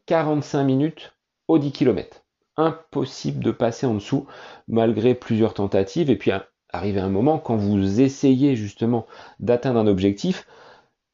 45 0.04 0.60
euh, 0.60 0.64
minutes 0.64 1.14
au 1.48 1.58
10 1.58 1.72
km. 1.72 2.19
Impossible 2.60 3.42
de 3.42 3.50
passer 3.50 3.86
en 3.86 3.94
dessous 3.94 4.26
malgré 4.68 5.14
plusieurs 5.14 5.54
tentatives. 5.54 6.10
Et 6.10 6.16
puis 6.16 6.30
arrivé 6.68 7.00
un 7.00 7.08
moment, 7.08 7.38
quand 7.38 7.56
vous 7.56 8.00
essayez 8.00 8.54
justement 8.54 9.06
d'atteindre 9.38 9.80
un 9.80 9.86
objectif, 9.86 10.46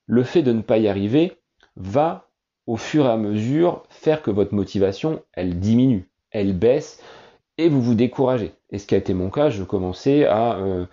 le 0.07 0.25
fait 0.25 0.43
de 0.43 0.53
ne 0.53 0.63
pas 0.63 0.79
y 0.79 0.89
arriver 0.89 1.39
va 1.77 2.29
au 2.67 2.77
fur 2.77 3.07
et 3.07 3.11
à 3.11 3.17
mesure 3.17 3.85
faire 3.91 4.23
que 4.23 4.31
votre 4.31 4.55
motivation, 4.55 5.23
elle 5.33 5.61
diminue, 5.61 6.11
elle 6.31 6.57
baisse 6.57 7.01
et 7.59 7.69
vous 7.69 7.81
vous 7.81 7.95
découragez. 7.95 8.53
Et 8.71 8.79
ce 8.79 8.87
qui 8.87 8.95
a 8.95 8.99
été 8.99 9.15
mon 9.15 9.31
cas, 9.31 9.51
je 9.51 9.63
commençais 9.63 10.27
à 10.27 10.57
euh, 10.57 10.87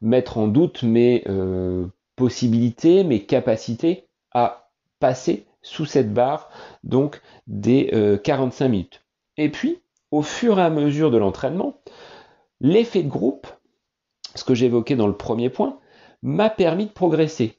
mettre 0.00 0.38
en 0.38 0.48
doute 0.48 0.82
mes 0.82 1.22
euh, 1.28 1.86
possibilités, 2.16 3.04
mes 3.04 3.24
capacités 3.24 4.08
à 4.32 4.70
passer 4.98 5.46
sous 5.62 5.84
cette 5.84 6.12
barre 6.12 6.50
donc 6.82 7.20
des 7.46 8.18
45 8.24 8.64
euh, 8.64 8.68
minutes. 8.68 9.02
Et 9.36 9.48
puis, 9.48 9.81
au 10.12 10.22
fur 10.22 10.60
et 10.60 10.62
à 10.62 10.70
mesure 10.70 11.10
de 11.10 11.16
l'entraînement, 11.16 11.80
l'effet 12.60 13.02
de 13.02 13.08
groupe, 13.08 13.48
ce 14.34 14.44
que 14.44 14.54
j'évoquais 14.54 14.94
dans 14.94 15.08
le 15.08 15.16
premier 15.16 15.50
point, 15.50 15.78
m'a 16.22 16.50
permis 16.50 16.86
de 16.86 16.92
progresser. 16.92 17.58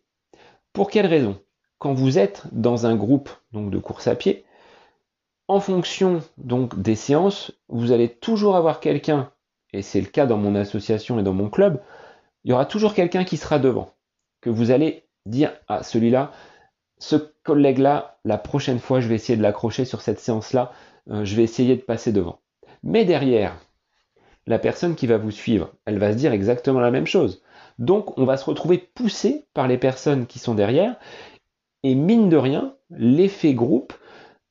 Pour 0.71 0.89
quelle 0.89 1.07
raison? 1.07 1.39
Quand 1.79 1.93
vous 1.93 2.17
êtes 2.17 2.43
dans 2.53 2.85
un 2.85 2.95
groupe 2.95 3.29
donc 3.51 3.71
de 3.71 3.79
course 3.79 4.07
à 4.07 4.15
pied, 4.15 4.45
en 5.47 5.59
fonction 5.59 6.21
donc 6.37 6.79
des 6.81 6.95
séances, 6.95 7.51
vous 7.67 7.91
allez 7.91 8.07
toujours 8.07 8.55
avoir 8.55 8.79
quelqu'un, 8.79 9.31
et 9.73 9.81
c'est 9.81 9.99
le 9.99 10.07
cas 10.07 10.25
dans 10.25 10.37
mon 10.37 10.55
association 10.55 11.19
et 11.19 11.23
dans 11.23 11.33
mon 11.33 11.49
club, 11.49 11.81
il 12.43 12.51
y 12.51 12.53
aura 12.53 12.65
toujours 12.65 12.93
quelqu'un 12.93 13.23
qui 13.25 13.37
sera 13.37 13.59
devant, 13.59 13.91
que 14.41 14.49
vous 14.49 14.71
allez 14.71 15.03
dire 15.25 15.51
à 15.67 15.77
ah, 15.77 15.83
celui-là, 15.83 16.31
ce 16.99 17.15
collègue-là, 17.43 18.19
la 18.23 18.37
prochaine 18.37 18.79
fois, 18.79 19.01
je 19.01 19.07
vais 19.07 19.15
essayer 19.15 19.37
de 19.37 19.43
l'accrocher 19.43 19.85
sur 19.85 20.01
cette 20.01 20.19
séance-là, 20.19 20.71
euh, 21.09 21.25
je 21.25 21.35
vais 21.35 21.43
essayer 21.43 21.75
de 21.75 21.81
passer 21.81 22.11
devant. 22.11 22.39
Mais 22.83 23.05
derrière, 23.05 23.55
la 24.45 24.59
personne 24.59 24.95
qui 24.95 25.07
va 25.07 25.17
vous 25.17 25.31
suivre, 25.31 25.71
elle 25.85 25.99
va 25.99 26.11
se 26.11 26.17
dire 26.17 26.33
exactement 26.33 26.79
la 26.79 26.91
même 26.91 27.07
chose. 27.07 27.41
Donc 27.79 28.17
on 28.17 28.25
va 28.25 28.37
se 28.37 28.45
retrouver 28.45 28.77
poussé 28.77 29.45
par 29.53 29.67
les 29.67 29.77
personnes 29.77 30.27
qui 30.27 30.39
sont 30.39 30.53
derrière, 30.53 30.97
et 31.83 31.95
mine 31.95 32.29
de 32.29 32.37
rien, 32.37 32.75
l'effet 32.91 33.53
groupe 33.53 33.93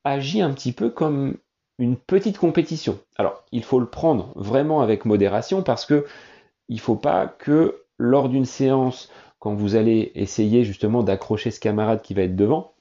agit 0.03 0.41
un 0.41 0.51
petit 0.51 0.71
peu 0.71 0.89
comme 0.89 1.37
une 1.79 1.97
petite 1.97 2.37
compétition. 2.37 2.99
Alors, 3.17 3.43
il 3.51 3.63
faut 3.63 3.79
le 3.79 3.89
prendre 3.89 4.31
vraiment 4.35 4.81
avec 4.81 5.05
modération 5.05 5.63
parce 5.63 5.85
que 5.85 6.05
il 6.69 6.75
ne 6.75 6.81
faut 6.81 6.95
pas 6.95 7.27
que 7.27 7.83
lors 7.97 8.29
d'une 8.29 8.45
séance, 8.45 9.09
quand 9.39 9.53
vous 9.53 9.75
allez 9.75 10.11
essayer 10.15 10.63
justement 10.63 11.03
d'accrocher 11.03 11.51
ce 11.51 11.59
camarade 11.59 12.01
qui 12.01 12.13
va 12.13 12.23
être 12.23 12.35
devant, 12.35 12.72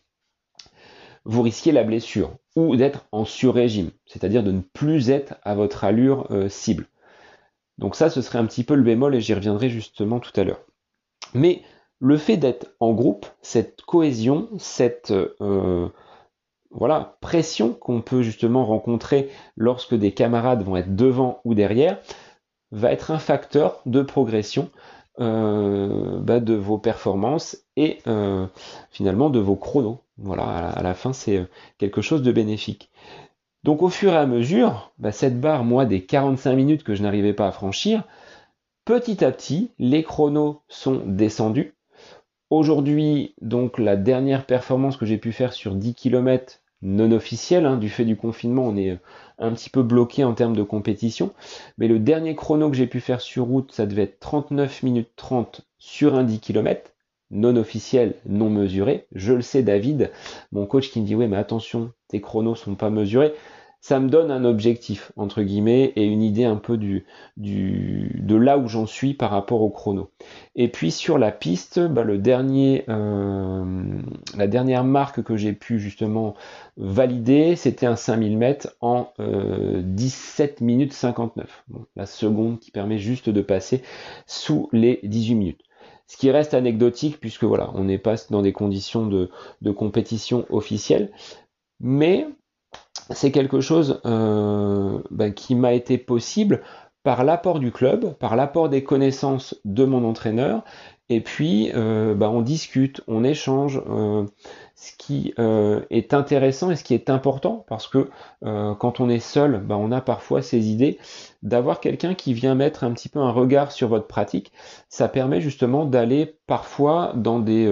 vous 1.25 1.43
risquez 1.43 1.73
la 1.73 1.85
blessure 1.85 2.33
ou 2.57 2.77
d'être 2.77 3.07
en 3.13 3.25
sur-régime, 3.25 3.91
c'est-à-dire 4.07 4.43
de 4.43 4.53
ne 4.53 4.61
plus 4.61 5.11
être 5.11 5.35
à 5.43 5.55
votre 5.55 5.85
allure 5.85 6.27
euh, 6.31 6.49
cible. 6.49 6.87
Donc 7.79 7.97
ça, 7.97 8.11
ce 8.11 8.23
serait 8.23 8.39
un 8.39 8.47
petit 8.47 8.65
peu 8.65 8.75
le 8.75 8.83
bémol 8.83 9.15
et 9.15 9.21
j'y 9.21 9.35
reviendrai 9.35 9.69
justement 9.71 10.21
tout 10.21 10.33
à 10.39 10.45
l'heure. 10.45 10.61
Mais 11.35 11.63
le 11.99 12.17
fait 12.17 12.37
d'être 12.37 12.75
en 12.81 12.93
groupe, 12.93 13.27
cette 13.41 13.83
cohésion, 13.83 14.49
cette 14.59 15.13
euh, 15.13 15.89
voilà, 16.71 17.17
pression 17.21 17.75
qu'on 17.75 18.01
peut 18.01 18.23
justement 18.23 18.65
rencontrer 18.65 19.31
lorsque 19.57 19.95
des 19.95 20.13
camarades 20.13 20.63
vont 20.63 20.77
être 20.77 20.95
devant 20.97 21.41
ou 21.45 21.55
derrière, 21.55 21.99
va 22.71 22.93
être 22.93 23.11
un 23.11 23.19
facteur 23.19 23.81
de 23.87 24.03
progression 24.03 24.71
euh, 25.21 26.21
bah, 26.21 26.41
de 26.41 26.55
vos 26.55 26.79
performances 26.79 27.59
et 27.77 27.99
euh, 28.07 28.47
finalement 28.91 29.29
de 29.29 29.41
vos 29.41 29.57
chronos. 29.57 30.01
Voilà, 30.17 30.45
à 30.45 30.83
la, 30.83 30.95
fin, 30.95 31.13
c'est 31.13 31.39
euh, 31.39 31.45
quelque 31.79 32.01
chose 32.01 32.23
de 32.23 32.33
bénéfique. 32.33 32.91
Donc 33.63 33.83
au 33.83 33.91
fur 33.91 34.13
et 34.13 34.17
à 34.17 34.27
mesure, 34.27 34.93
bah, 34.99 35.13
cette 35.13 35.41
barre, 35.41 35.65
moi, 35.65 35.85
des 35.85 36.05
45 36.05 36.55
minutes 36.55 36.83
que 36.83 36.95
je 36.95 37.03
n'arrivais 37.03 37.35
pas 37.35 37.47
à 37.47 37.53
franchir, 37.53 38.05
petit 38.85 39.23
à 39.25 39.31
petit, 39.33 39.71
les 39.79 40.03
chronos 40.03 40.63
sont 40.69 41.03
descendus. 41.05 41.75
Aujourd'hui, 42.49 43.35
donc 43.41 43.79
la 43.79 43.97
dernière 43.97 44.47
performance 44.47 44.97
que 44.97 45.07
j'ai 45.07 45.19
pu 45.19 45.33
faire 45.33 45.53
sur 45.53 45.75
10 45.75 45.95
km 45.95 46.61
non 46.83 47.13
officielle, 47.13 47.67
hein, 47.67 47.77
du 47.77 47.89
fait 47.89 48.05
du 48.05 48.17
confinement, 48.17 48.65
on 48.65 48.77
est 48.77 48.99
un 49.43 49.53
petit 49.53 49.71
peu 49.71 49.83
bloqué 49.83 50.25
en 50.25 50.35
termes 50.35 50.57
de 50.57 50.63
compétition. 50.63 51.33
Mais 51.79 51.89
le 51.89 51.99
dernier 51.99 52.35
chrono 52.35 52.71
que 52.71 52.77
j'ai 52.77 52.87
pu 52.87 53.01
faire 53.01 53.21
sur 53.21 53.45
route, 53.45 53.73
ça 53.73 53.87
devait 53.87 54.03
être 54.03 54.21
39 54.21 54.83
minutes 54.83 55.11
30 55.17 55.63
sur 55.79 56.15
un 56.15 56.25
10 56.25 56.41
km, 56.41 56.93
non 57.31 57.57
officiel, 57.57 58.15
non 58.27 58.51
mesuré. 58.51 59.07
Je 59.15 59.33
le 59.33 59.43
sais, 59.43 59.63
David, 59.63 60.11
mon 60.53 60.67
coach 60.67 60.91
qui 60.91 61.01
me 61.01 61.07
dit, 61.07 61.15
oui, 61.15 61.27
mais 61.29 61.37
attention, 61.37 61.93
tes 62.09 62.21
chronos 62.21 62.55
sont 62.55 62.75
pas 62.75 62.91
mesurés 62.91 63.35
ça 63.83 63.99
me 63.99 64.09
donne 64.09 64.31
un 64.31 64.45
objectif, 64.45 65.11
entre 65.17 65.43
guillemets, 65.43 65.93
et 65.97 66.05
une 66.05 66.23
idée 66.23 66.45
un 66.45 66.57
peu 66.57 66.77
du, 66.77 67.05
du 67.37 68.13
de 68.23 68.37
là 68.37 68.57
où 68.57 68.69
j'en 68.69 68.87
suis 68.87 69.13
par 69.13 69.33
rapport 69.33 69.61
au 69.61 69.71
chrono. 69.71 70.09
Et 70.55 70.69
puis 70.69 70.93
sur 70.93 71.19
la 71.19 71.33
piste, 71.33 71.81
bah, 71.81 72.05
le 72.05 72.17
dernier, 72.17 72.85
euh, 72.89 74.01
la 74.37 74.47
dernière 74.47 74.85
marque 74.85 75.25
que 75.25 75.37
j'ai 75.37 75.53
pu 75.53 75.81
justement 75.81 76.35
valider, 76.77 77.57
c'était 77.57 77.87
un 77.87 77.97
5000 77.97 78.39
mètres 78.39 78.77
en 78.81 79.13
17 79.19 80.63
euh, 80.63 80.65
minutes 80.65 80.93
59. 80.93 81.65
la 81.97 82.07
seconde 82.07 82.61
qui 82.61 82.71
permet 82.71 82.99
juste 82.99 83.31
de 83.31 83.43
passer 83.43 83.83
sous 84.27 84.69
les 84.73 85.01
18 85.03 85.35
minutes. 85.35 85.63
Ce 86.07 86.17
qui 86.17 86.31
reste 86.31 86.55
anecdotique 86.55 87.19
puisque 87.19 87.45
voilà, 87.45 87.73
on 87.75 87.83
n'est 87.83 87.99
pas 87.99 88.15
dans 88.31 88.43
des 88.43 88.53
conditions 88.53 89.07
de, 89.07 89.29
de 89.61 89.71
compétition 89.73 90.47
officielle. 90.51 91.11
Mais 91.81 92.29
c'est 93.11 93.33
quelque 93.33 93.61
chose 93.61 94.01
euh, 94.07 95.01
ben, 95.11 95.33
qui 95.35 95.55
m'a 95.55 95.73
été 95.73 95.99
possible 95.99 96.63
par 97.03 97.25
l'apport 97.25 97.59
du 97.59 97.73
club, 97.73 98.15
par 98.15 98.37
l'apport 98.37 98.69
des 98.69 98.85
connaissances 98.85 99.57
de 99.65 99.85
mon 99.85 100.05
entraîneur, 100.05 100.63
et 101.09 101.21
puis 101.21 101.71
euh, 101.75 102.15
ben, 102.15 102.29
on 102.29 102.43
discute, 102.43 103.03
on 103.07 103.25
échange. 103.25 103.83
Euh, 103.89 104.27
ce 104.75 104.91
qui 104.99 105.33
est 105.39 106.13
intéressant 106.13 106.73
et 106.73 106.75
ce 106.75 106.83
qui 106.83 106.93
est 106.95 107.09
important, 107.09 107.65
parce 107.69 107.87
que 107.87 108.11
quand 108.41 108.99
on 108.99 109.09
est 109.09 109.21
seul, 109.21 109.61
ben, 109.61 109.77
on 109.77 109.93
a 109.93 110.01
parfois 110.01 110.43
ces 110.43 110.71
idées, 110.71 110.99
d'avoir 111.45 111.79
quelqu'un 111.79 112.15
qui 112.15 112.35
vient 112.35 112.57
mettre 112.57 112.83
un 112.83 112.91
petit 112.91 113.09
peu 113.09 113.21
un 113.21 113.31
regard 113.31 113.71
sur 113.71 113.87
votre 113.87 114.09
pratique, 114.09 114.51
ça 114.89 115.07
permet 115.07 115.41
justement 115.41 115.85
d'aller 115.85 116.35
parfois 116.49 117.13
dans 117.15 117.39
des 117.39 117.71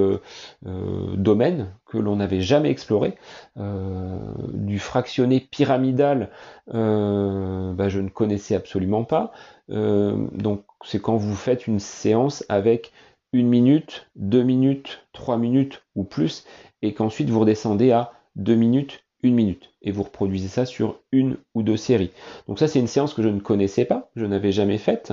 domaines 0.62 1.74
que 1.90 1.98
l'on 1.98 2.16
n'avait 2.16 2.40
jamais 2.40 2.70
exploré. 2.70 3.16
Euh, 3.58 4.18
du 4.52 4.78
fractionné 4.78 5.40
pyramidal, 5.40 6.30
euh, 6.72 7.72
bah, 7.72 7.88
je 7.88 8.00
ne 8.00 8.08
connaissais 8.08 8.54
absolument 8.54 9.04
pas. 9.04 9.32
Euh, 9.70 10.28
donc 10.32 10.64
c'est 10.84 11.00
quand 11.00 11.16
vous 11.16 11.34
faites 11.34 11.66
une 11.66 11.80
séance 11.80 12.44
avec 12.48 12.92
une 13.32 13.48
minute, 13.48 14.08
deux 14.16 14.42
minutes, 14.42 15.06
trois 15.12 15.36
minutes 15.36 15.82
ou 15.94 16.04
plus, 16.04 16.44
et 16.82 16.94
qu'ensuite 16.94 17.30
vous 17.30 17.40
redescendez 17.40 17.92
à 17.92 18.12
deux 18.36 18.54
minutes, 18.54 19.04
une 19.22 19.34
minute, 19.34 19.70
et 19.82 19.92
vous 19.92 20.02
reproduisez 20.02 20.48
ça 20.48 20.64
sur 20.64 21.00
une 21.12 21.36
ou 21.54 21.62
deux 21.62 21.76
séries. 21.76 22.10
Donc 22.48 22.58
ça 22.58 22.68
c'est 22.68 22.80
une 22.80 22.86
séance 22.86 23.14
que 23.14 23.22
je 23.22 23.28
ne 23.28 23.40
connaissais 23.40 23.84
pas, 23.84 24.10
je 24.16 24.24
n'avais 24.24 24.52
jamais 24.52 24.78
faite. 24.78 25.12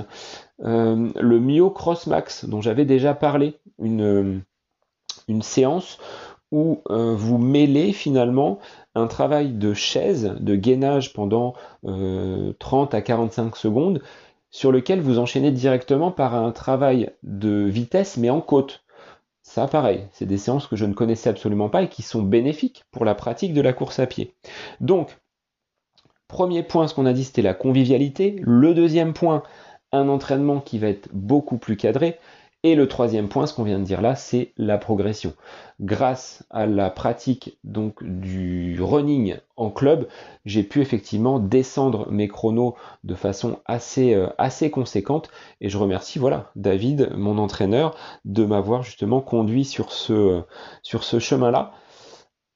le 0.58 1.38
Mio 1.38 1.70
Cross 1.70 2.06
Max, 2.06 2.46
dont 2.46 2.60
j'avais 2.60 2.86
déjà 2.86 3.14
parlé, 3.14 3.54
une, 3.78 4.42
une 5.28 5.42
séance 5.42 5.98
où 6.50 6.80
euh, 6.90 7.14
vous 7.14 7.38
mêlez 7.38 7.92
finalement 7.92 8.58
un 8.94 9.06
travail 9.06 9.52
de 9.52 9.74
chaise, 9.74 10.34
de 10.40 10.54
gainage 10.54 11.12
pendant 11.12 11.54
30 11.82 12.94
euh, 12.94 12.96
à 12.96 13.02
45 13.02 13.56
secondes, 13.56 14.02
sur 14.50 14.72
lequel 14.72 15.00
vous 15.00 15.18
enchaînez 15.18 15.50
directement 15.50 16.10
par 16.10 16.34
un 16.34 16.52
travail 16.52 17.10
de 17.22 17.64
vitesse, 17.64 18.16
mais 18.16 18.30
en 18.30 18.40
côte. 18.40 18.84
Ça, 19.42 19.66
pareil, 19.66 20.06
c'est 20.12 20.26
des 20.26 20.38
séances 20.38 20.66
que 20.66 20.76
je 20.76 20.84
ne 20.84 20.92
connaissais 20.92 21.30
absolument 21.30 21.68
pas 21.68 21.82
et 21.82 21.88
qui 21.88 22.02
sont 22.02 22.22
bénéfiques 22.22 22.84
pour 22.90 23.04
la 23.04 23.14
pratique 23.14 23.54
de 23.54 23.62
la 23.62 23.72
course 23.72 23.98
à 23.98 24.06
pied. 24.06 24.34
Donc, 24.80 25.16
premier 26.28 26.62
point, 26.62 26.86
ce 26.86 26.94
qu'on 26.94 27.06
a 27.06 27.12
dit, 27.12 27.24
c'était 27.24 27.42
la 27.42 27.54
convivialité. 27.54 28.36
Le 28.42 28.74
deuxième 28.74 29.14
point, 29.14 29.42
un 29.92 30.08
entraînement 30.08 30.60
qui 30.60 30.78
va 30.78 30.88
être 30.88 31.08
beaucoup 31.12 31.56
plus 31.56 31.76
cadré. 31.76 32.18
Et 32.64 32.74
le 32.74 32.88
troisième 32.88 33.28
point, 33.28 33.46
ce 33.46 33.54
qu'on 33.54 33.62
vient 33.62 33.78
de 33.78 33.84
dire 33.84 34.00
là, 34.00 34.16
c'est 34.16 34.52
la 34.56 34.78
progression. 34.78 35.32
Grâce 35.80 36.44
à 36.50 36.66
la 36.66 36.90
pratique 36.90 37.56
donc 37.62 38.02
du 38.02 38.76
running 38.82 39.36
en 39.56 39.70
club, 39.70 40.08
j'ai 40.44 40.64
pu 40.64 40.80
effectivement 40.80 41.38
descendre 41.38 42.10
mes 42.10 42.26
chronos 42.26 42.74
de 43.04 43.14
façon 43.14 43.60
assez 43.64 44.12
euh, 44.12 44.26
assez 44.38 44.72
conséquente 44.72 45.30
et 45.60 45.68
je 45.68 45.78
remercie 45.78 46.18
voilà 46.18 46.50
David, 46.56 47.12
mon 47.16 47.38
entraîneur, 47.38 47.94
de 48.24 48.44
m'avoir 48.44 48.82
justement 48.82 49.20
conduit 49.20 49.64
sur 49.64 49.92
ce 49.92 50.42
sur 50.82 51.04
ce 51.04 51.20
chemin-là. 51.20 51.70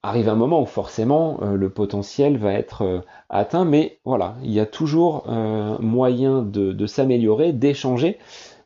Arrive 0.03 0.29
un 0.29 0.35
moment 0.35 0.61
où 0.61 0.67
forcément 0.67 1.39
euh, 1.43 1.55
le 1.55 1.71
potentiel 1.71 2.39
va 2.39 2.55
être 2.55 2.83
euh, 2.83 3.01
atteint, 3.29 3.65
mais 3.65 4.01
voilà, 4.05 4.35
il 4.43 4.51
y 4.51 4.59
a 4.59 4.67
toujours 4.67 5.29
moyen 5.79 6.43
de 6.43 6.87
s'améliorer, 6.87 7.53
d'échanger 7.53 8.19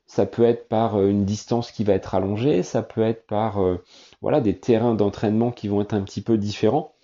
ça 0.07 0.27
peut 0.27 0.45
être 0.45 0.69
par 0.69 0.97
euh, 0.97 1.09
une 1.09 1.25
distance 1.25 1.71
qui 1.71 1.85
va 1.85 1.93
être 1.95 2.15
allongée, 2.15 2.63
ça 2.63 2.83
peut 2.83 3.03
être 3.03 3.27
par 3.27 3.63
euh, 3.63 3.83
voilà, 4.23 4.41
des 4.41 4.59
terrains 4.59 4.95
d'entraînement 4.95 5.51
qui 5.51 5.69
vont 5.69 5.81
être 5.81 5.95
un 5.95 6.03
petit 6.03 6.23
peu 6.23 6.39
différents. 6.39 6.95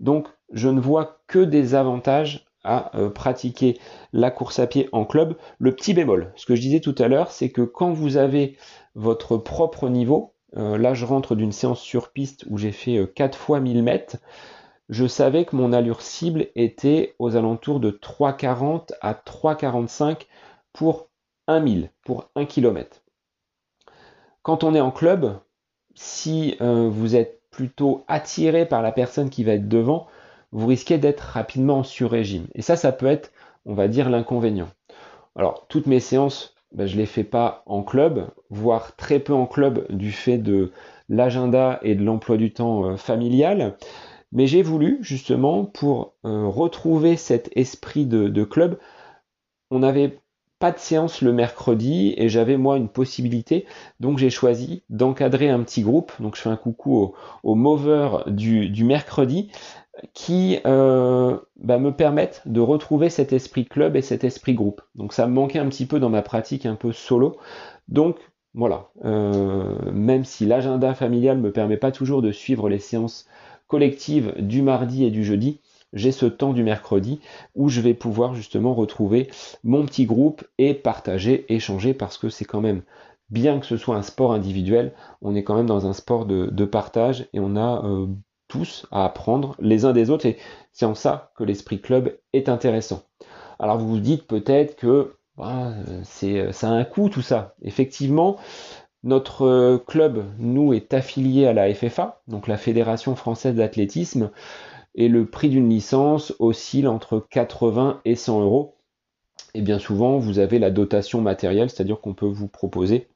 Donc 0.00 0.28
je 0.52 0.68
ne 0.68 0.80
vois 0.80 1.20
que 1.26 1.38
des 1.38 1.74
avantages 1.74 2.46
à 2.64 2.96
euh, 2.96 3.10
pratiquer 3.10 3.78
la 4.12 4.30
course 4.30 4.58
à 4.58 4.66
pied 4.66 4.88
en 4.92 5.04
club. 5.04 5.36
Le 5.58 5.74
petit 5.74 5.94
bémol, 5.94 6.32
ce 6.36 6.46
que 6.46 6.54
je 6.54 6.60
disais 6.60 6.80
tout 6.80 6.94
à 6.98 7.08
l'heure, 7.08 7.30
c'est 7.30 7.50
que 7.50 7.62
quand 7.62 7.92
vous 7.92 8.16
avez 8.16 8.56
votre 8.94 9.36
propre 9.36 9.88
niveau, 9.88 10.34
là 10.54 10.92
je 10.92 11.06
rentre 11.06 11.34
d'une 11.34 11.50
séance 11.50 11.80
sur 11.80 12.12
piste 12.12 12.44
où 12.50 12.58
j'ai 12.58 12.72
fait 12.72 13.10
4 13.14 13.38
fois 13.38 13.58
1000 13.58 13.82
mètres, 13.82 14.18
je 14.90 15.06
savais 15.06 15.46
que 15.46 15.56
mon 15.56 15.72
allure 15.72 16.02
cible 16.02 16.48
était 16.54 17.14
aux 17.18 17.36
alentours 17.36 17.80
de 17.80 17.90
3,40 17.90 18.92
à 19.00 19.14
3,45 19.14 20.26
pour 20.74 21.08
1000 21.48 21.90
pour 22.04 22.30
1 22.34 22.46
km. 22.46 23.02
Quand 24.42 24.64
on 24.64 24.74
est 24.74 24.80
en 24.80 24.90
club, 24.90 25.38
si 25.94 26.56
euh, 26.60 26.88
vous 26.88 27.16
êtes 27.16 27.40
plutôt 27.50 28.04
attiré 28.08 28.66
par 28.66 28.82
la 28.82 28.92
personne 28.92 29.30
qui 29.30 29.44
va 29.44 29.52
être 29.52 29.68
devant, 29.68 30.06
vous 30.50 30.66
risquez 30.66 30.98
d'être 30.98 31.20
rapidement 31.20 31.78
en 31.78 31.82
sur-régime. 31.82 32.46
Et 32.54 32.62
ça, 32.62 32.76
ça 32.76 32.92
peut 32.92 33.06
être, 33.06 33.32
on 33.66 33.74
va 33.74 33.88
dire, 33.88 34.10
l'inconvénient. 34.10 34.68
Alors, 35.36 35.66
toutes 35.68 35.86
mes 35.86 36.00
séances, 36.00 36.54
ben, 36.72 36.86
je 36.86 36.94
ne 36.94 37.00
les 37.00 37.06
fais 37.06 37.24
pas 37.24 37.62
en 37.66 37.82
club, 37.82 38.28
voire 38.50 38.96
très 38.96 39.18
peu 39.18 39.32
en 39.32 39.46
club 39.46 39.86
du 39.90 40.12
fait 40.12 40.38
de 40.38 40.72
l'agenda 41.08 41.78
et 41.82 41.94
de 41.94 42.04
l'emploi 42.04 42.36
du 42.36 42.52
temps 42.52 42.84
euh, 42.84 42.96
familial. 42.96 43.76
Mais 44.32 44.46
j'ai 44.46 44.62
voulu, 44.62 44.98
justement, 45.02 45.64
pour 45.64 46.14
euh, 46.24 46.46
retrouver 46.46 47.16
cet 47.16 47.50
esprit 47.56 48.06
de 48.06 48.44
club, 48.44 48.78
on 49.70 49.82
avait 49.82 50.21
pas 50.62 50.70
de 50.70 50.78
séance 50.78 51.22
le 51.22 51.32
mercredi 51.32 52.14
et 52.16 52.28
j'avais 52.28 52.56
moi 52.56 52.76
une 52.76 52.88
possibilité, 52.88 53.66
donc 53.98 54.18
j'ai 54.18 54.30
choisi 54.30 54.84
d'encadrer 54.90 55.48
un 55.48 55.58
petit 55.64 55.82
groupe. 55.82 56.12
Donc 56.20 56.36
je 56.36 56.40
fais 56.40 56.50
un 56.50 56.56
coucou 56.56 57.12
au, 57.42 57.56
au 57.56 57.78
du, 58.28 58.84
mercredi 58.84 59.50
qui 60.14 60.60
euh, 60.64 61.36
bah, 61.56 61.78
me 61.78 61.90
permettent 61.90 62.42
de 62.46 62.60
retrouver 62.60 63.10
cet 63.10 63.32
esprit 63.32 63.64
club 63.64 63.96
et 63.96 64.02
cet 64.02 64.22
esprit 64.22 64.54
groupe. 64.54 64.82
Donc 64.94 65.14
ça 65.14 65.26
me 65.26 65.32
manquait 65.32 65.58
un 65.58 65.66
petit 65.66 65.84
peu 65.84 65.98
dans 65.98 66.10
ma 66.10 66.22
pratique 66.22 66.64
un 66.64 66.76
peu 66.76 66.92
solo. 66.92 67.38
Donc 67.88 68.18
voilà, 68.54 68.86
euh, 69.04 69.90
même 69.90 70.24
si 70.24 70.46
l'agenda 70.46 70.94
familial 70.94 71.38
me 71.38 71.50
permet 71.50 71.76
pas 71.76 71.90
toujours 71.90 72.22
de 72.22 72.30
suivre 72.30 72.68
les 72.68 72.78
séances 72.78 73.26
collectives 73.66 74.32
du 74.38 74.62
mardi 74.62 75.04
et 75.04 75.10
du 75.10 75.24
jeudi, 75.24 75.58
j'ai 75.92 76.12
ce 76.12 76.26
temps 76.26 76.52
du 76.52 76.62
mercredi 76.62 77.20
où 77.54 77.68
je 77.68 77.80
vais 77.80 77.94
pouvoir 77.94 78.34
justement 78.34 78.74
retrouver 78.74 79.30
mon 79.64 79.84
petit 79.84 80.06
groupe 80.06 80.44
et 80.58 80.74
partager, 80.74 81.46
échanger 81.52 81.94
parce 81.94 82.18
que 82.18 82.28
c'est 82.28 82.44
quand 82.44 82.60
même 82.60 82.82
bien 83.30 83.60
que 83.60 83.66
ce 83.66 83.76
soit 83.76 83.96
un 83.96 84.02
sport 84.02 84.32
individuel, 84.32 84.92
on 85.22 85.34
est 85.34 85.42
quand 85.42 85.54
même 85.54 85.66
dans 85.66 85.86
un 85.86 85.92
sport 85.92 86.26
de, 86.26 86.64
partage 86.64 87.26
et 87.32 87.40
on 87.40 87.56
a 87.56 87.84
euh, 87.84 88.06
tous 88.48 88.86
à 88.90 89.04
apprendre 89.04 89.56
les 89.58 89.84
uns 89.84 89.92
des 89.92 90.10
autres 90.10 90.26
et 90.26 90.36
c'est 90.72 90.84
en 90.84 90.94
ça 90.94 91.32
que 91.36 91.44
l'esprit 91.44 91.80
club 91.80 92.16
est 92.32 92.48
intéressant. 92.48 93.02
Alors 93.58 93.78
vous 93.78 93.88
vous 93.88 94.00
dites 94.00 94.26
peut-être 94.26 94.76
que 94.76 95.14
bah, 95.36 95.72
c'est 96.04 96.52
ça 96.52 96.68
a 96.68 96.72
un 96.72 96.84
coût 96.84 97.08
tout 97.08 97.22
ça. 97.22 97.54
Effectivement, 97.62 98.36
notre 99.04 99.82
club, 99.86 100.24
nous, 100.38 100.72
est 100.72 100.94
affilié 100.94 101.46
à 101.46 101.52
la 101.52 101.72
FFA, 101.74 102.22
donc 102.28 102.46
la 102.46 102.56
Fédération 102.56 103.16
française 103.16 103.56
d'athlétisme 103.56 104.30
et 104.94 105.08
le 105.08 105.26
prix 105.26 105.48
d'une 105.48 105.68
licence 105.68 106.34
oscille 106.38 106.88
entre 106.88 107.24
80 107.30 108.00
et 108.04 108.14
100 108.14 108.42
euros. 108.42 108.76
Et 109.54 109.62
bien 109.62 109.78
souvent, 109.78 110.18
vous 110.18 110.38
avez 110.38 110.58
la 110.58 110.70
dotation 110.70 111.20
matérielle, 111.20 111.70
c'est-à-dire 111.70 112.00
qu'on 112.00 112.14
peut 112.14 112.26
vous 112.26 112.48
proposer 112.48 113.08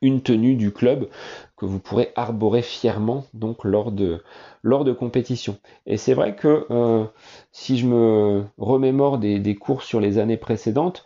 une 0.00 0.20
tenue 0.20 0.56
du 0.56 0.72
club 0.72 1.08
que 1.56 1.64
vous 1.64 1.78
pourrez 1.78 2.12
arborer 2.16 2.62
fièrement 2.62 3.24
donc 3.34 3.64
lors 3.64 3.92
de, 3.92 4.22
lors 4.62 4.84
de 4.84 4.92
compétition. 4.92 5.58
Et 5.86 5.96
c'est 5.96 6.14
vrai 6.14 6.34
que 6.34 6.66
euh, 6.70 7.04
si 7.52 7.78
je 7.78 7.86
me 7.86 8.44
remémore 8.58 9.18
des, 9.18 9.38
des 9.38 9.54
courses 9.54 9.86
sur 9.86 10.00
les 10.00 10.18
années 10.18 10.36
précédentes, 10.36 11.04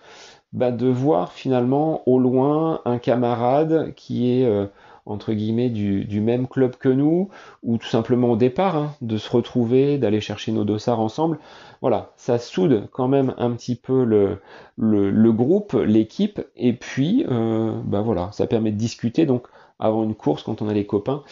bah, 0.52 0.70
de 0.70 0.86
voir 0.88 1.32
finalement 1.32 2.02
au 2.08 2.18
loin 2.18 2.80
un 2.86 2.98
camarade 2.98 3.92
qui 3.94 4.30
est 4.30 4.46
euh, 4.46 4.66
entre 5.06 5.32
guillemets 5.32 5.70
du, 5.70 6.20
même 6.20 6.48
club 6.48 6.76
que 6.76 6.88
nous, 6.88 7.28
ou 7.62 7.78
tout 7.78 7.86
simplement 7.86 8.32
au 8.32 8.36
départ, 8.36 8.76
hein, 8.76 8.94
de 9.00 9.16
se 9.16 9.30
retrouver, 9.30 9.98
d'aller 9.98 10.20
chercher 10.20 10.52
nos 10.52 10.64
dossards 10.64 11.00
ensemble. 11.00 11.38
Voilà, 11.80 12.12
ça 12.16 12.38
soude 12.38 12.88
quand 12.92 13.08
même 13.08 13.34
un 13.38 13.52
petit 13.52 13.76
peu 13.76 14.04
le, 14.04 14.40
le, 14.76 15.32
groupe, 15.32 15.74
l'équipe, 15.74 16.40
et 16.56 16.72
puis 16.72 17.24
euh, 17.30 17.72
bah 17.84 18.00
voilà, 18.00 18.30
ça 18.32 18.46
permet 18.46 18.72
de 18.72 18.76
discuter. 18.76 19.26
Donc 19.26 19.46
avant 19.78 20.04
une 20.04 20.14
course, 20.14 20.42
quand 20.42 20.62
on 20.62 20.68
a 20.68 20.72
les 20.72 20.86
copains, 20.86 21.22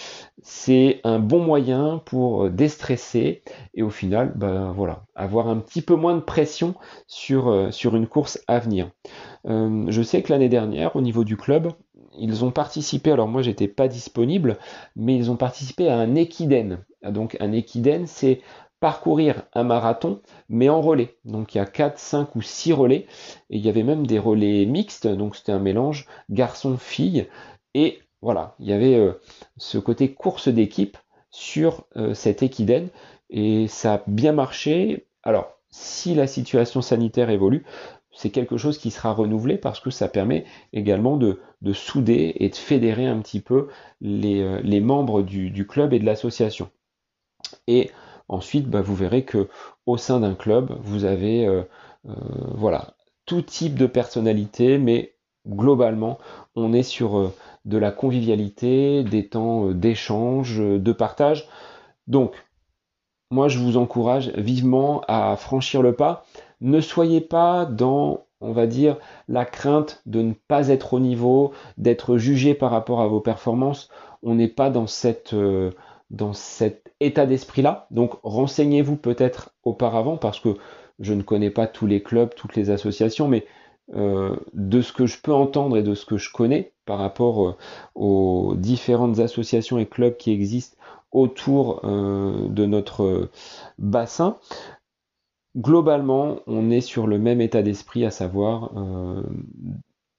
c'est 0.42 1.00
un 1.04 1.18
bon 1.18 1.42
moyen 1.42 2.02
pour 2.04 2.50
déstresser 2.50 3.42
et 3.74 3.82
au 3.82 3.90
final, 3.90 4.32
bah 4.36 4.72
voilà, 4.76 5.04
avoir 5.14 5.48
un 5.48 5.56
petit 5.56 5.80
peu 5.82 5.94
moins 5.94 6.14
de 6.14 6.20
pression 6.20 6.74
sur, 7.06 7.48
euh, 7.48 7.70
sur 7.70 7.96
une 7.96 8.06
course 8.06 8.42
à 8.46 8.58
venir. 8.58 8.90
Euh, 9.46 9.86
je 9.88 10.02
sais 10.02 10.22
que 10.22 10.32
l'année 10.32 10.48
dernière, 10.50 10.94
au 10.96 11.00
niveau 11.00 11.24
du 11.24 11.36
club, 11.36 11.72
ils 12.18 12.44
ont 12.44 12.50
participé, 12.50 13.10
alors 13.12 13.28
moi 13.28 13.42
j'étais 13.42 13.68
pas 13.68 13.88
disponible, 13.88 14.58
mais 14.96 15.16
ils 15.16 15.30
ont 15.30 15.36
participé 15.36 15.88
à 15.88 15.98
un 15.98 16.14
équiden. 16.14 16.84
Donc 17.02 17.36
un 17.40 17.52
équiden, 17.52 18.06
c'est 18.06 18.40
parcourir 18.80 19.44
un 19.54 19.64
marathon, 19.64 20.20
mais 20.48 20.68
en 20.68 20.80
relais. 20.80 21.16
Donc 21.24 21.54
il 21.54 21.58
y 21.58 21.60
a 21.60 21.66
4, 21.66 21.98
5 21.98 22.36
ou 22.36 22.42
6 22.42 22.72
relais, 22.72 23.06
et 23.50 23.56
il 23.56 23.64
y 23.64 23.68
avait 23.68 23.82
même 23.82 24.06
des 24.06 24.18
relais 24.18 24.66
mixtes, 24.66 25.06
donc 25.06 25.36
c'était 25.36 25.52
un 25.52 25.58
mélange 25.58 26.06
garçon-fille, 26.30 27.26
et 27.74 28.00
voilà, 28.20 28.54
il 28.58 28.66
y 28.66 28.72
avait 28.72 28.96
euh, 28.96 29.12
ce 29.56 29.78
côté 29.78 30.12
course 30.12 30.48
d'équipe 30.48 30.96
sur 31.30 31.84
euh, 31.96 32.14
cet 32.14 32.42
équiden, 32.42 32.88
et 33.30 33.68
ça 33.68 33.94
a 33.94 34.02
bien 34.06 34.32
marché. 34.32 35.06
Alors, 35.22 35.58
si 35.70 36.14
la 36.14 36.26
situation 36.26 36.80
sanitaire 36.82 37.30
évolue, 37.30 37.64
c'est 38.14 38.30
quelque 38.30 38.56
chose 38.56 38.78
qui 38.78 38.90
sera 38.90 39.12
renouvelé 39.12 39.58
parce 39.58 39.80
que 39.80 39.90
ça 39.90 40.08
permet 40.08 40.44
également 40.72 41.16
de, 41.16 41.40
souder 41.72 42.34
et 42.36 42.48
de 42.48 42.54
fédérer 42.54 43.06
un 43.06 43.18
petit 43.20 43.40
peu 43.40 43.68
les, 44.00 44.40
euh, 44.42 44.80
membres 44.80 45.22
du, 45.22 45.66
club 45.66 45.92
et 45.92 45.98
de 45.98 46.06
l'association. 46.06 46.70
Et 47.66 47.90
ensuite, 48.28 48.68
bah, 48.68 48.82
vous 48.82 48.94
verrez 48.94 49.24
que 49.24 49.48
au 49.86 49.96
sein 49.96 50.20
d'un 50.20 50.34
club, 50.34 50.76
vous 50.82 51.04
avez 51.04 51.46
euh, 51.46 51.62
euh, 52.06 52.14
voilà 52.54 52.94
tout 53.26 53.42
type 53.42 53.74
de 53.74 53.86
personnalité, 53.86 54.78
mais 54.78 55.14
globalement, 55.48 56.18
on 56.54 56.72
est 56.72 56.82
sur 56.82 57.32
de 57.64 57.78
la 57.78 57.90
convivialité, 57.90 59.02
des 59.02 59.28
temps 59.28 59.70
d'échange, 59.70 60.58
de 60.58 60.92
partage. 60.92 61.48
Donc, 62.06 62.34
moi, 63.30 63.48
je 63.48 63.58
vous 63.58 63.78
encourage 63.78 64.28
vivement 64.36 65.02
à 65.08 65.34
franchir 65.36 65.80
le 65.80 65.94
pas 65.94 66.26
ne 66.64 66.80
soyez 66.80 67.20
pas 67.20 67.66
dans, 67.66 68.24
on 68.40 68.52
va 68.52 68.66
dire, 68.66 68.96
la 69.28 69.44
crainte 69.44 70.02
de 70.06 70.22
ne 70.22 70.32
pas 70.48 70.68
être 70.68 70.94
au 70.94 71.00
niveau, 71.00 71.52
d'être 71.76 72.16
jugé 72.16 72.54
par 72.54 72.70
rapport 72.70 73.02
à 73.02 73.06
vos 73.06 73.20
performances. 73.20 73.90
On 74.22 74.34
n'est 74.34 74.48
pas 74.48 74.70
dans 74.70 74.86
euh, 75.04 75.70
cet 76.32 76.92
état 77.00 77.26
d'esprit-là. 77.26 77.86
Donc 77.90 78.14
renseignez-vous 78.22 78.96
peut-être 78.96 79.50
auparavant 79.62 80.16
parce 80.16 80.40
que 80.40 80.56
je 81.00 81.12
ne 81.12 81.22
connais 81.22 81.50
pas 81.50 81.66
tous 81.66 81.86
les 81.86 82.02
clubs, 82.02 82.34
toutes 82.34 82.56
les 82.56 82.70
associations, 82.70 83.28
mais 83.28 83.44
euh, 83.94 84.34
de 84.54 84.80
ce 84.80 84.94
que 84.94 85.04
je 85.04 85.20
peux 85.20 85.34
entendre 85.34 85.76
et 85.76 85.82
de 85.82 85.94
ce 85.94 86.06
que 86.06 86.16
je 86.16 86.32
connais 86.32 86.72
par 86.86 86.98
rapport 86.98 87.46
euh, 87.46 87.56
aux 87.94 88.54
différentes 88.56 89.18
associations 89.18 89.78
et 89.78 89.84
clubs 89.84 90.16
qui 90.16 90.32
existent 90.32 90.78
autour 91.12 91.82
de 91.84 92.66
notre 92.66 93.30
bassin, 93.78 94.36
globalement, 95.56 96.40
on 96.46 96.70
est 96.70 96.80
sur 96.80 97.06
le 97.06 97.18
même 97.18 97.40
état 97.40 97.62
d'esprit, 97.62 98.04
à 98.04 98.10
savoir 98.10 98.72
euh, 98.76 99.22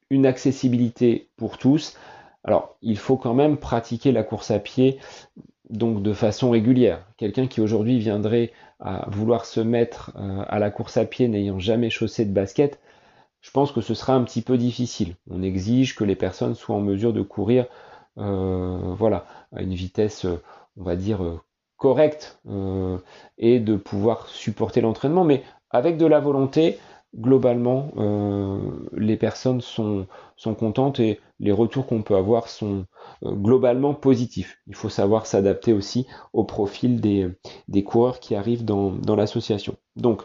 une 0.10 0.26
accessibilité 0.26 1.30
pour 1.38 1.58
tous. 1.58 1.98
Alors, 2.44 2.78
il 2.82 2.98
faut 2.98 3.18
quand 3.18 3.34
même 3.34 3.58
pratiquer 3.58 4.12
la 4.12 4.24
course 4.24 4.52
à 4.52 4.60
pied 4.60 5.00
donc 5.70 6.04
de 6.04 6.14
façon 6.14 6.52
régulière. 6.52 7.08
Quelqu'un 7.18 7.48
qui 7.48 7.60
aujourd'hui 7.60 7.98
viendrait 7.98 8.52
à 8.80 9.10
vouloir 9.10 9.46
se 9.46 9.60
mettre 9.60 10.12
euh, 10.16 10.44
à 10.48 10.60
la 10.60 10.70
course 10.70 10.98
à 10.98 11.06
pied 11.06 11.28
n'ayant 11.28 11.60
jamais 11.60 11.90
chaussé 11.90 12.24
de 12.26 12.32
basket, 12.32 12.80
je 13.42 13.52
pense 13.52 13.72
que 13.72 13.82
ce 13.82 13.94
sera 13.94 14.14
un 14.14 14.24
petit 14.24 14.42
peu 14.42 14.58
difficile. 14.58 15.16
On 15.30 15.42
exige 15.42 15.96
que 15.96 16.04
les 16.04 16.16
personnes 16.16 16.56
soient 16.56 16.76
en 16.76 16.82
mesure 16.82 17.14
de 17.14 17.22
courir 17.22 17.66
euh, 18.18 18.94
voilà, 18.96 19.26
à 19.56 19.62
une 19.64 19.74
vitesse, 19.74 20.26
on 20.78 20.84
va 20.84 20.96
dire, 20.96 21.42
euh, 22.48 22.98
et 23.38 23.60
de 23.60 23.76
pouvoir 23.76 24.28
supporter 24.28 24.82
l'entraînement, 24.82 25.24
mais 25.24 25.44
avec 25.70 25.98
de 25.98 26.06
la 26.06 26.20
volonté, 26.20 26.78
globalement, 27.16 27.92
euh, 27.98 28.60
les 28.94 29.18
personnes 29.18 29.62
sont, 29.62 30.08
sont 30.36 30.56
contentes 30.56 31.00
et 31.00 31.20
les 31.40 31.52
retours 31.52 31.86
qu'on 31.86 32.02
peut 32.02 32.16
avoir 32.16 32.48
sont 32.48 32.86
euh, 33.24 33.32
globalement 33.32 33.94
positifs. 33.94 34.60
Il 34.68 34.76
faut 34.76 34.90
savoir 34.90 35.26
s'adapter 35.26 35.74
aussi 35.74 36.08
au 36.34 36.44
profil 36.44 37.02
des, 37.02 37.30
des 37.68 37.84
coureurs 37.84 38.20
qui 38.20 38.36
arrivent 38.36 38.66
dans, 38.66 38.92
dans 38.92 39.16
l'association. 39.16 39.76
Donc, 39.96 40.24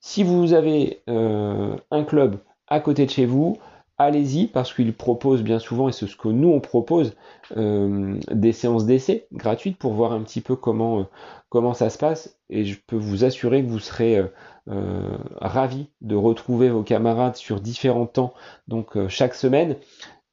si 0.00 0.22
vous 0.22 0.52
avez 0.52 1.02
un 1.08 2.04
club 2.04 2.38
à 2.68 2.78
côté 2.78 3.04
de 3.04 3.10
chez 3.10 3.26
vous, 3.26 3.58
allez-y 3.98 4.46
parce 4.46 4.72
qu'il 4.72 4.94
propose 4.94 5.42
bien 5.42 5.58
souvent, 5.58 5.88
et 5.88 5.92
c'est 5.92 6.06
ce 6.06 6.16
que 6.16 6.28
nous 6.28 6.48
on 6.48 6.60
propose, 6.60 7.14
euh, 7.56 8.18
des 8.30 8.52
séances 8.52 8.86
d'essai 8.86 9.26
gratuites 9.32 9.76
pour 9.76 9.92
voir 9.92 10.12
un 10.12 10.22
petit 10.22 10.40
peu 10.40 10.56
comment, 10.56 11.00
euh, 11.00 11.04
comment 11.48 11.74
ça 11.74 11.90
se 11.90 11.98
passe. 11.98 12.38
Et 12.48 12.64
je 12.64 12.78
peux 12.86 12.96
vous 12.96 13.24
assurer 13.24 13.62
que 13.62 13.68
vous 13.68 13.80
serez 13.80 14.24
euh, 14.68 15.18
ravis 15.40 15.88
de 16.00 16.14
retrouver 16.14 16.70
vos 16.70 16.82
camarades 16.82 17.36
sur 17.36 17.60
différents 17.60 18.06
temps, 18.06 18.32
donc 18.68 18.96
chaque 19.08 19.34
semaine, 19.34 19.76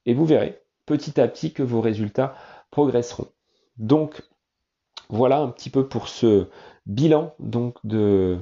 et 0.05 0.13
vous 0.13 0.25
verrez 0.25 0.61
petit 0.85 1.19
à 1.19 1.27
petit 1.27 1.51
que 1.51 1.63
vos 1.63 1.81
résultats 1.81 2.35
progresseront. 2.69 3.27
Donc 3.77 4.21
voilà 5.09 5.39
un 5.39 5.49
petit 5.49 5.69
peu 5.69 5.87
pour 5.87 6.07
ce 6.07 6.47
bilan 6.85 7.33
donc 7.39 7.77
de 7.83 8.39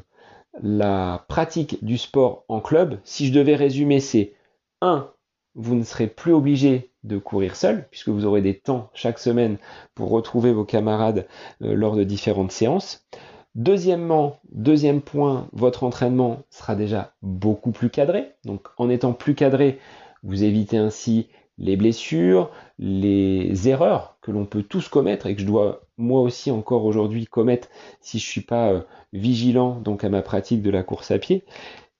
la 0.62 1.26
pratique 1.28 1.84
du 1.84 1.98
sport 1.98 2.46
en 2.48 2.60
club. 2.60 3.00
Si 3.04 3.28
je 3.28 3.34
devais 3.34 3.56
résumer, 3.56 4.00
c'est 4.00 4.34
1. 4.82 5.12
Vous 5.56 5.76
ne 5.76 5.84
serez 5.84 6.08
plus 6.08 6.34
obligé 6.34 6.89
de 7.04 7.18
courir 7.18 7.56
seul, 7.56 7.88
puisque 7.92 8.10
vous 8.10 8.26
aurez 8.26 8.42
des 8.42 8.58
temps 8.58 8.89
chaque 8.94 9.20
semaine 9.20 9.58
pour 9.94 10.10
retrouver 10.10 10.54
vos 10.54 10.66
camarades 10.66 11.28
euh, 11.62 11.74
lors 11.76 11.96
de 11.96 12.04
différentes 12.04 12.52
séances. 12.52 13.06
Deuxièmement, 13.56 14.39
deuxième 14.52 15.02
point, 15.02 15.48
votre 15.54 15.84
entraînement 15.84 16.44
sera 16.50 16.76
déjà 16.76 17.13
beaucoup 17.22 17.72
plus 17.72 17.89
cadré. 17.89 18.32
Donc 18.46 18.68
en 18.78 18.89
étant 18.89 19.13
plus 19.13 19.36
cadré, 19.36 19.80
vous 20.24 20.44
évitez 20.44 20.78
ainsi 20.78 21.28
les 21.60 21.78
blessures, 21.78 22.50
les 22.80 23.70
erreurs 23.70 24.18
que 24.22 24.32
l'on 24.32 24.46
peut 24.46 24.63
tous 24.63 24.88
commettre 24.88 25.28
et 25.28 25.36
que 25.36 25.42
je 25.42 25.46
dois 25.46 25.82
moi 25.98 26.22
aussi 26.22 26.50
encore 26.50 26.86
aujourd'hui 26.86 27.26
commettre 27.26 27.68
si 28.02 28.18
je 28.18 28.26
ne 28.26 28.32
suis 28.32 28.42
pas 28.42 28.72
euh, 28.72 28.82
vigilant 29.12 29.80
donc 29.80 30.04
à 30.04 30.10
ma 30.10 30.24
pratique 30.24 30.63
de 30.63 30.72
la 30.72 30.82
course 30.82 31.12
à 31.12 31.20
pied. 31.20 31.44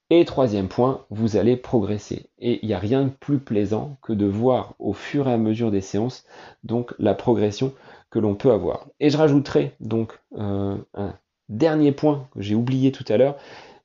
Et 0.10 0.26
troisième 0.26 0.68
point, 0.68 1.06
vous 1.10 1.38
allez 1.38 1.56
progresser. 1.56 2.30
Et 2.38 2.60
il 2.62 2.68
n'y 2.68 2.74
a 2.74 2.80
rien 2.80 3.04
de 3.06 3.10
plus 3.10 3.40
plaisant 3.40 3.98
que 4.02 4.14
de 4.14 4.26
voir 4.26 4.76
au 4.80 4.94
fur 4.94 5.28
et 5.28 5.34
à 5.34 5.38
mesure 5.38 5.72
des 5.72 5.82
séances 5.82 6.26
donc 6.64 6.94
la 7.00 7.14
progression 7.14 7.74
que 8.12 8.20
l'on 8.20 8.36
peut 8.36 8.52
avoir. 8.52 8.88
Et 9.00 9.10
je 9.10 9.18
rajouterai 9.18 9.76
donc 9.80 10.20
euh, 10.38 10.78
un 10.94 11.16
dernier 11.50 11.92
point 11.92 12.28
que 12.34 12.42
j'ai 12.42 12.56
oublié 12.56 12.92
tout 12.92 13.06
à 13.10 13.18
l'heure, 13.18 13.38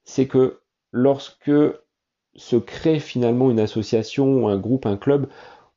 c'est 0.05 0.27
que 0.27 0.61
lorsque 0.93 1.51
se 2.35 2.57
crée 2.57 2.99
finalement 3.01 3.51
une 3.51 3.61
association 3.61 4.49
un 4.49 4.59
groupe, 4.59 4.87
un 4.87 4.97
club, 4.97 5.29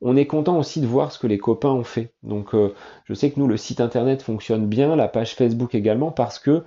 on 0.02 0.16
est 0.16 0.26
content 0.26 0.58
aussi 0.58 0.80
de 0.80 0.86
voir 0.86 1.12
ce 1.12 1.18
que 1.18 1.26
les 1.26 1.38
copains 1.38 1.70
ont 1.70 1.84
fait. 1.84 2.12
Donc 2.22 2.54
euh, 2.54 2.74
je 3.04 3.14
sais 3.14 3.30
que 3.30 3.38
nous, 3.38 3.46
le 3.46 3.56
site 3.56 3.80
internet 3.80 4.22
fonctionne 4.22 4.66
bien, 4.66 4.96
la 4.96 5.08
page 5.08 5.34
Facebook 5.34 5.74
également, 5.74 6.10
parce 6.10 6.38
que 6.38 6.64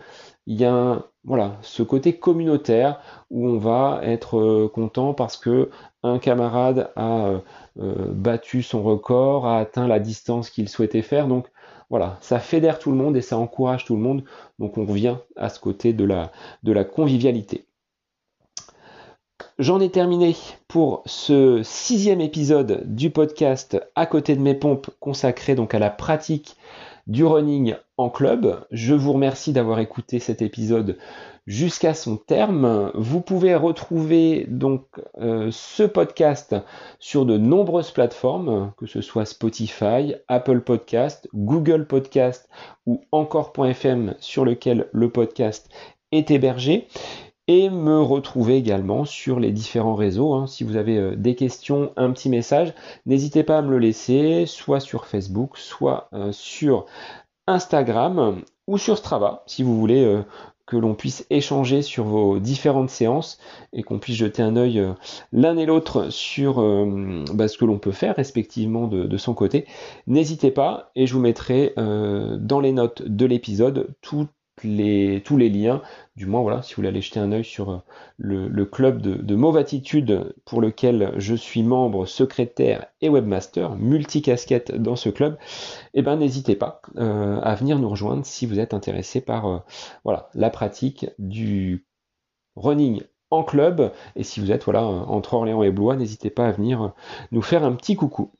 il 0.48 0.60
y 0.60 0.66
a 0.66 1.04
voilà, 1.26 1.58
ce 1.62 1.82
côté 1.82 2.18
communautaire 2.18 3.00
où 3.32 3.48
on 3.48 3.58
va 3.58 4.00
être 4.04 4.38
euh, 4.38 4.70
content 4.72 5.14
parce 5.14 5.38
que 5.38 5.72
un 6.04 6.20
camarade 6.20 6.92
a 6.96 7.42
euh, 7.80 8.12
battu 8.12 8.62
son 8.62 8.84
record, 8.84 9.48
a 9.48 9.58
atteint 9.58 9.88
la 9.88 10.00
distance 10.00 10.52
qu'il 10.52 10.70
souhaitait 10.70 11.02
faire. 11.02 11.28
Donc 11.28 11.48
voilà, 11.90 12.18
ça 12.22 12.40
fédère 12.40 12.78
tout 12.78 12.92
le 12.92 12.98
monde 12.98 13.18
et 13.18 13.22
ça 13.22 13.38
encourage 13.38 13.86
tout 13.86 13.96
le 13.96 14.02
monde. 14.02 14.24
Donc 14.60 14.78
on 14.78 14.86
revient 14.86 15.16
à 15.36 15.50
ce 15.50 15.60
côté 15.60 15.94
de 15.94 16.06
la, 16.06 16.32
de 16.64 16.72
la 16.72 16.84
convivialité. 16.84 17.66
J'en 19.58 19.80
ai 19.80 19.90
terminé 19.90 20.36
pour 20.68 21.02
ce 21.06 21.62
sixième 21.64 22.22
épisode 22.22 22.84
du 22.86 23.10
podcast 23.10 23.78
À 23.96 24.06
côté 24.06 24.36
de 24.36 24.42
mes 24.42 24.54
pompes 24.54 24.90
consacré 25.00 25.56
donc 25.56 25.74
à 25.74 25.80
la 25.80 25.90
pratique 25.90 26.56
du 27.08 27.26
running 27.26 27.76
en 27.98 28.10
club. 28.10 28.66
Je 28.72 28.94
vous 28.94 29.14
remercie 29.14 29.54
d'avoir 29.54 29.80
écouté 29.80 30.20
cet 30.20 30.42
épisode 30.42 30.98
jusqu'à 31.48 31.94
son 31.94 32.18
terme. 32.18 32.92
Vous 32.96 33.22
pouvez 33.22 33.56
retrouver 33.56 34.46
donc 34.50 34.86
euh, 35.20 35.50
ce 35.52 35.84
podcast 35.84 36.56
sur 37.00 37.26
de 37.26 37.38
nombreuses 37.38 37.92
plateformes, 37.92 38.72
que 38.78 38.88
ce 38.88 39.02
soit 39.02 39.26
Spotify, 39.26 40.16
Apple 40.28 40.62
Podcast, 40.62 41.28
Google 41.34 41.86
Podcast 41.86 42.50
ou 42.86 43.02
encore.fm 43.12 44.16
sur 44.20 44.46
lequel 44.46 44.88
le 44.92 45.10
podcast 45.10 45.70
est 46.12 46.32
hébergé 46.32 46.88
et 47.48 47.70
me 47.70 48.02
retrouver 48.02 48.58
également 48.58 49.06
sur 49.06 49.40
les 49.40 49.52
différents 49.52 49.96
réseaux. 49.96 50.34
Hein. 50.34 50.48
Si 50.48 50.64
vous 50.64 50.78
avez 50.78 50.98
euh, 50.98 51.16
des 51.16 51.36
questions, 51.36 51.92
un 51.96 52.12
petit 52.12 52.30
message, 52.30 52.74
n'hésitez 53.06 53.44
pas 53.44 53.60
à 53.60 53.62
me 53.62 53.72
le 53.72 53.80
laisser, 53.80 54.46
soit 54.48 54.80
sur 54.80 55.06
Facebook, 55.06 55.58
soit 55.58 56.10
euh, 56.14 56.32
sur 56.32 56.86
Instagram 57.48 58.42
ou 58.68 58.78
sur 58.78 58.98
Strava, 58.98 59.44
si 59.46 59.62
vous 59.62 59.80
voulez 59.80 60.04
euh, 60.04 60.24
que 60.66 60.78
l'on 60.78 60.96
puisse 60.96 61.28
échanger 61.30 61.84
sur 61.84 62.06
vos 62.06 62.40
différentes 62.40 62.90
séances 62.90 63.38
et 63.72 63.84
qu'on 63.84 64.00
puisse 64.00 64.16
jeter 64.16 64.42
un 64.42 64.56
œil 64.56 64.84
l'un 65.32 65.58
et 65.58 65.68
l'autre 65.68 66.10
sur 66.10 66.56
bah, 67.36 67.48
ce 67.48 67.60
que 67.60 67.66
l'on 67.66 67.78
peut 67.78 67.92
faire 67.92 68.16
respectivement 68.16 68.88
de, 68.88 69.18
son 69.18 69.36
côté. 69.36 69.68
N'hésitez 70.08 70.50
pas 70.50 70.90
et 70.96 71.06
je 71.06 71.14
vous 71.14 71.20
mettrai 71.20 71.76
dans 71.78 72.60
les 72.60 72.72
notes 72.72 73.04
de 73.04 73.28
l'épisode 73.28 73.90
tout 74.02 74.28
tous 74.56 75.38
les 75.38 75.50
liens, 75.50 75.82
du 76.16 76.26
moins 76.26 76.42
voilà, 76.42 76.62
si 76.62 76.74
vous 76.74 76.78
voulez 76.78 76.88
aller 76.88 77.02
jeter 77.02 77.20
un 77.20 77.32
œil 77.32 77.44
sur 77.44 77.72
euh, 77.72 77.78
le, 78.18 78.66
club 78.66 79.02
de, 79.02 79.16
de 79.16 79.36
Mauve 79.36 79.58
Attitude 79.58 80.34
pour 80.46 80.62
lequel 80.62 81.14
je 81.18 81.36
suis 81.36 81.64
membre, 81.64 82.06
secrétaire 82.06 82.86
et 83.02 83.10
webmaster, 83.10 83.76
multicasquette 83.76 84.72
dans 84.72 84.96
ce 84.96 85.10
club, 85.10 85.38
eh 85.94 86.02
ben 86.02 86.16
n'hésitez 86.18 86.56
pas 86.56 86.82
euh, 86.98 87.40
à 87.42 87.56
venir 87.56 87.80
nous 87.80 87.90
rejoindre 87.90 88.26
si 88.26 88.46
vous 88.46 88.60
êtes 88.60 88.74
intéressé 88.74 89.22
par 89.22 89.46
euh, 89.46 89.60
voilà, 90.04 90.30
la 90.34 90.50
pratique 90.50 91.08
du 91.20 91.86
running 92.56 93.02
en 93.32 93.44
club. 93.44 93.92
Et 94.16 94.24
si 94.24 94.40
vous 94.40 94.52
êtes 94.52 94.64
voilà, 94.64 94.84
entre 94.84 95.34
Orléans 95.34 95.64
et 95.64 95.72
Blois, 95.72 95.96
n'hésitez 95.96 96.30
pas 96.30 96.48
à 96.48 96.52
venir 96.52 96.94
nous 97.32 97.42
faire 97.42 97.66
un 97.66 97.74
petit 97.74 97.96
coucou. 97.96 98.32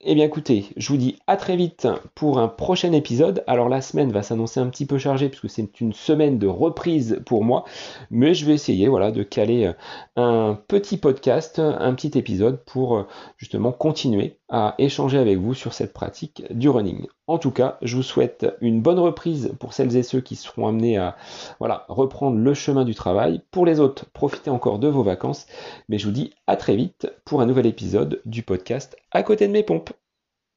Eh 0.00 0.14
bien 0.14 0.26
écoutez, 0.26 0.66
je 0.76 0.88
vous 0.90 0.96
dis 0.96 1.18
à 1.26 1.36
très 1.36 1.56
vite 1.56 1.88
pour 2.14 2.38
un 2.38 2.46
prochain 2.46 2.92
épisode. 2.92 3.42
Alors 3.48 3.68
la 3.68 3.80
semaine 3.80 4.12
va 4.12 4.22
s'annoncer 4.22 4.60
un 4.60 4.68
petit 4.68 4.86
peu 4.86 4.96
chargée 4.96 5.28
puisque 5.28 5.50
c'est 5.50 5.80
une 5.80 5.92
semaine 5.92 6.38
de 6.38 6.46
reprise 6.46 7.20
pour 7.26 7.42
moi, 7.42 7.64
mais 8.10 8.32
je 8.32 8.46
vais 8.46 8.54
essayer 8.54 8.86
voilà 8.86 9.10
de 9.10 9.24
caler 9.24 9.66
euh, 9.66 9.72
un 10.16 10.54
petit 10.68 10.98
podcast, 10.98 11.58
un 11.58 11.94
petit 11.94 12.16
épisode 12.16 12.64
pour 12.64 12.96
euh, 12.96 13.06
justement 13.38 13.72
continuer 13.72 14.38
à 14.48 14.76
échanger 14.78 15.18
avec 15.18 15.38
vous 15.38 15.54
sur 15.54 15.72
cette 15.74 15.92
pratique 15.92 16.44
du 16.50 16.68
running. 16.68 17.08
En 17.28 17.36
tout 17.38 17.50
cas, 17.50 17.76
je 17.82 17.94
vous 17.94 18.02
souhaite 18.02 18.46
une 18.62 18.80
bonne 18.80 18.98
reprise 18.98 19.52
pour 19.60 19.74
celles 19.74 19.94
et 19.96 20.02
ceux 20.02 20.22
qui 20.22 20.34
seront 20.34 20.66
amenés 20.66 20.96
à 20.96 21.14
voilà, 21.58 21.84
reprendre 21.88 22.38
le 22.38 22.54
chemin 22.54 22.86
du 22.86 22.94
travail. 22.94 23.42
Pour 23.50 23.66
les 23.66 23.80
autres, 23.80 24.06
profitez 24.14 24.48
encore 24.48 24.78
de 24.78 24.88
vos 24.88 25.02
vacances, 25.02 25.46
mais 25.90 25.98
je 25.98 26.06
vous 26.06 26.12
dis 26.12 26.32
à 26.46 26.56
très 26.56 26.74
vite 26.74 27.12
pour 27.26 27.42
un 27.42 27.46
nouvel 27.46 27.66
épisode 27.66 28.22
du 28.24 28.42
podcast 28.42 28.96
à 29.12 29.22
côté 29.22 29.46
de 29.46 29.52
mes 29.52 29.62
pompes. 29.62 29.90